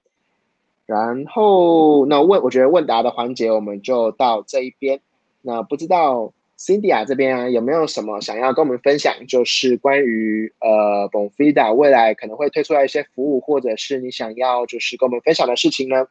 [0.88, 4.98] 然后那问，我觉得问答的环节我们就到这一边。
[5.42, 16.06] 那不知道 Cindy 啊这边啊有没有什么想要跟我们分享，就是关于呃 Bonfida 未来可能会推出来一些服务，或者是你想要就是跟我们分享的事情呢？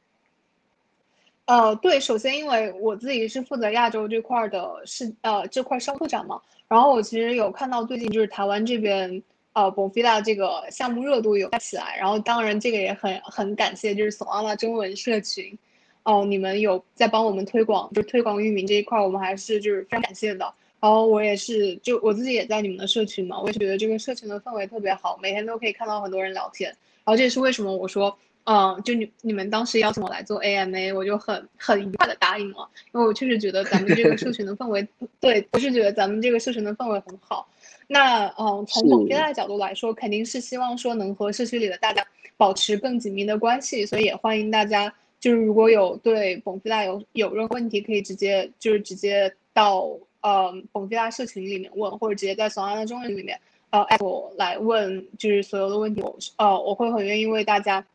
[1.46, 9.24] 呃，对，首先因为我自己是负责亚洲这块的，是呃这块商拓展嘛，然后我其实有看到最近就是台湾这边。
[9.58, 15.58] 呃，Bonfida 这个项目热度有起来，然后当然这个也很很感谢，就是 Solana 中文社群，
[16.04, 20.46] 哦，你们有在帮我们推广，就推广域名这一块，我们还是就是非常感谢的。
[20.80, 26.70] 然后我也是，就我自己也在你们的社群嘛，我也觉得这个社群的氛围特别好，每天都可以看到很多人聊天。
[27.04, 34.88] 然后这也是为什么我说，嗯，就你你们当时邀请我来做 AMA，我就很很愉快的答应了，因为我确实觉得咱们这个社群的氛围，
[35.20, 37.50] 对，我是觉得咱们这个社群的氛围很好。
[37.88, 49.88] 那嗯，从广电的角度来说，肯定是希望说能和社区里的大家保持更紧密的关系，所以也欢迎大家，就是如果有对蹦飞大有有任何问题，可以直接就是直接到
[50.20, 57.86] 呃蹦飞大社群里面问，或者直接在索安的中文里面呃艾特我来问，就是所有的问题，我呃我会很愿意为大家，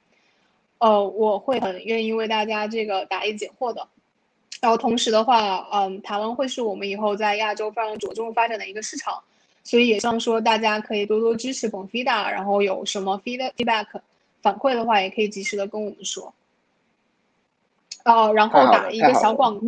[0.79, 3.87] 呃我会很愿意为大家这个答疑解惑的。
[4.63, 9.23] 然后同时的话，嗯，台湾会是我们以后在亚洲非常着重发展的一个市场。
[9.65, 13.87] 所以也希望说大家可以多多支持 Bonfida，然后有什么 feedback
[14.43, 16.35] 反馈的话，也可以及时的跟我们说。
[18.05, 19.61] 哦，然后打一个小广，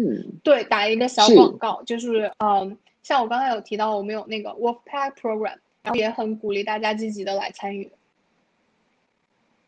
[0.42, 7.88] 对，打一个小广告，就是嗯，像我刚才有提到，我们有那个 Wolfpack Program，然后也很鼓励大家积极的来参与。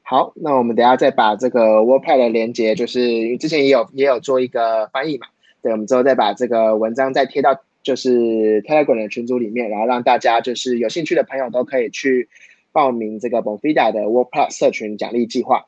[0.03, 5.29] 好，那我们等下再把这个 Wolfpack 的连接，就是因为之前也有也有做一个翻译嘛，
[5.63, 7.57] 对，我们之后再把这个文章再贴到。
[7.87, 12.29] 就是 Telegram 的群组里面，然后让大家就是有兴趣的朋友都可以去
[12.73, 15.67] 报名这个 Bonfida 的 World Plus 社群奖励计划。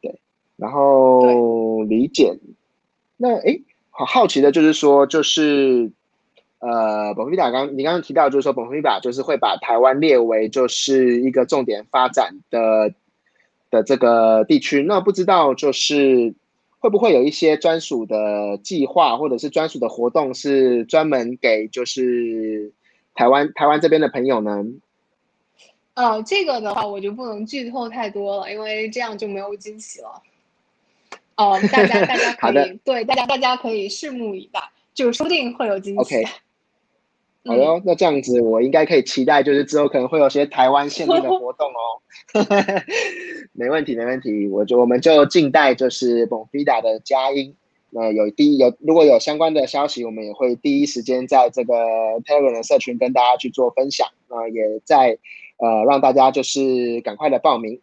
[0.00, 0.18] 对，
[0.56, 2.38] 然后理解。
[3.18, 3.60] 那哎，
[3.90, 5.92] 好好奇的就是说，就是
[6.60, 12.94] 呃，Bonfida 刚你刚刚提到，就是说 Bonfida 就是会把台湾列为就是一个重点发展的
[13.70, 14.82] 的这个地区。
[14.82, 16.34] 那不知道就是。
[16.80, 22.72] 会不会有一些专属的计划，或者是专属的活动，是专门给就是
[23.14, 24.64] 台湾台湾这边的朋友呢？
[25.94, 30.22] 呃，这个的话我就不能剧透太多了，因为这样就没有惊喜了。
[31.36, 34.60] 哦，大家大家可以 对大家大家可以拭目以待，
[34.94, 36.16] 就说不定会有惊喜。
[36.16, 36.24] OK。
[37.42, 41.80] 好哟，那这样子我应该可以期待，就是之后可能会有些台湾限定的活动哦。
[43.52, 47.56] 没问题，没问题，我就我们就静待就是 Bonfida 的佳音。
[47.88, 51.74] 那有第一有如果有相关的消息，我们也会第一时间在这个
[52.26, 54.06] Telegram 的社群跟大家去做分享。
[54.28, 55.18] 那也在
[55.56, 57.80] 呃让大家就是赶快的报名。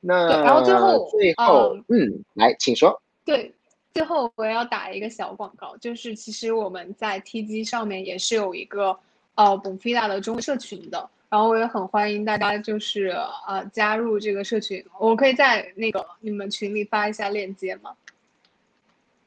[0.00, 3.02] 那然后最后最后嗯，来请说。
[3.24, 3.52] 对。
[3.96, 8.94] 最后我要打一个小广告，就是其实我们在 TG 上面也是有一个
[9.36, 13.06] 呃 b o n f i d a 的中文社群的，然后我也很欢迎大家就是
[13.48, 17.96] 呃加入这个社群，我可以在那个你们群里发一下链接吗？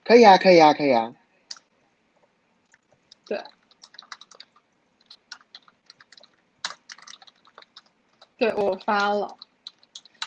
[0.03, 1.15] 可以啊，可以啊，可以啊。
[3.25, 3.43] 对，
[8.37, 9.35] 对我发了，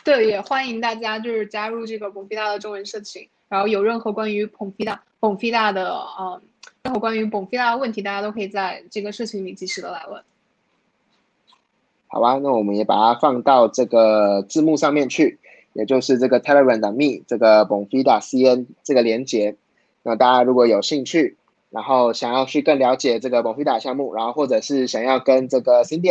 [0.03, 3.25] 对，也欢迎大家就是加入这个 b o n f i d a 的中文社群。
[3.53, 6.41] 然后有任何关于 Pomfida Pomfida 的呃
[6.81, 10.23] 任何关于 Bonfida 的问题，大家都可以在这个社群里及时的来问。
[12.07, 15.37] 好吧，那我们也把它放到这个字幕上面去，
[15.73, 19.55] 也就是这个 Telegram 的 Me 这个 Bonfida CN 这个连接。
[20.01, 21.37] 那大家如果有兴趣，
[21.69, 26.09] 然后想要去更了解这个 Bonfida 项目，然后或者是想要跟这个 Cindy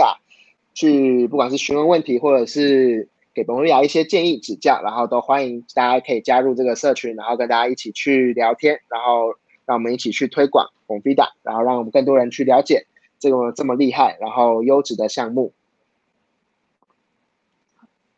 [0.75, 12.87] 去，不管是询问问题，或者是给 Bonfida 一些建议指教，然后都欢迎大家可以加入这个社群，然后跟大家一起去聊天，然后让我们一起去推广 Bonfida，然后让我们更多人去了解
[13.19, 15.53] 这个这么厉害，然后优质的项目。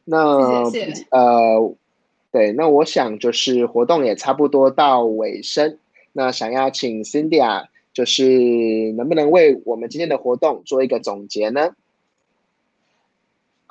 [0.05, 0.19] 那
[1.11, 1.75] 呃，
[2.31, 5.79] 对，那我想就是活动也差不多到尾声，
[6.13, 11.75] 那想要请 Cindy 啊，就是能不能为我们今天的活动做一个总结呢？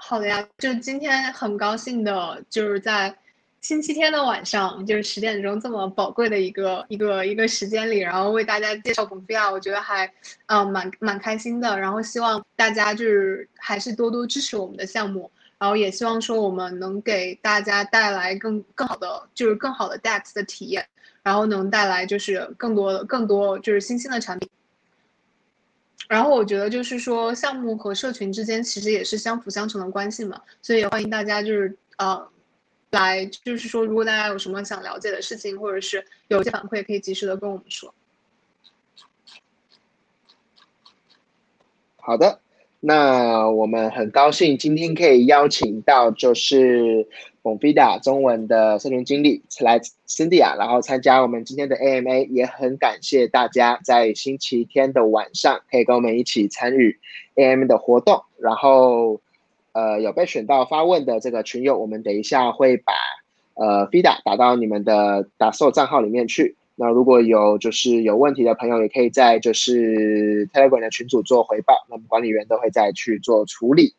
[0.05, 3.15] 好的呀，就今天很高兴的，就是在
[3.61, 10.05] 星期天的晚上，就是十点钟这么宝贵的一个一个一个时间里，然后为大家介绍冯菲亚，我觉得还
[10.47, 15.31] 嗯蛮蛮开心的，然后希望大家就是还是多多支持我们的项目。
[15.57, 20.85] 然后也希望说我们能给大家带来更更好的，就是更好的 DEX 的体验，
[21.23, 24.49] 然后能带来就是更多的更多就是新兴的产品。
[26.09, 32.27] 然后我觉得就是说项目和社群之间其实也是相辅相成的关系嘛，所以欢迎大家就是呃
[32.91, 37.93] 来就是说如果大家有什么想了解的事情或者是有些反馈，可以及时的跟我们说。
[41.97, 42.42] 好的。
[42.85, 47.07] 那我们很高兴今天可以邀请到就是
[47.41, 56.99] Bonfida 中文的社群经理来 Cindy 啊，然后参加我们今天的 AMA，也很感谢大家在星期天的晚上可以跟我们一起参与
[57.35, 58.21] AMA 的活动。
[58.37, 59.21] 然后
[59.71, 62.93] 呃有被选到发问的这个群友，我们等一下会把
[63.53, 66.57] 呃 Fida 打到你们的打售账号里面去。
[66.75, 73.93] 那如果有就是有问题的朋友，也可以在就是 Telegram 的群组做回报，那么管理员都会再去做处理。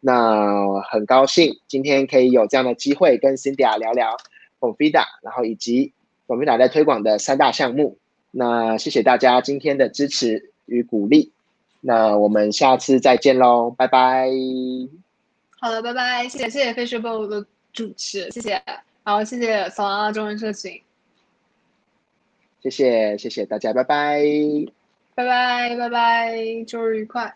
[0.00, 4.16] 那很高兴今天可以有这样的机会跟 Cindy 聊聊
[4.60, 5.92] Bonfida，然后以及
[6.26, 7.98] Bonfida 在推广的三大项目。
[8.30, 11.32] 那谢谢大家今天的支持与鼓励。
[11.80, 14.28] 那我们下次再见喽，拜拜。
[15.60, 18.62] 好的，拜拜，谢谢谢谢 Facebook 的主持，谢谢，
[19.04, 20.85] 然后谢谢扫拉中文社群。
[22.70, 24.22] 谢谢谢谢大家，拜拜，
[25.14, 27.34] 拜拜拜拜，周日愉快。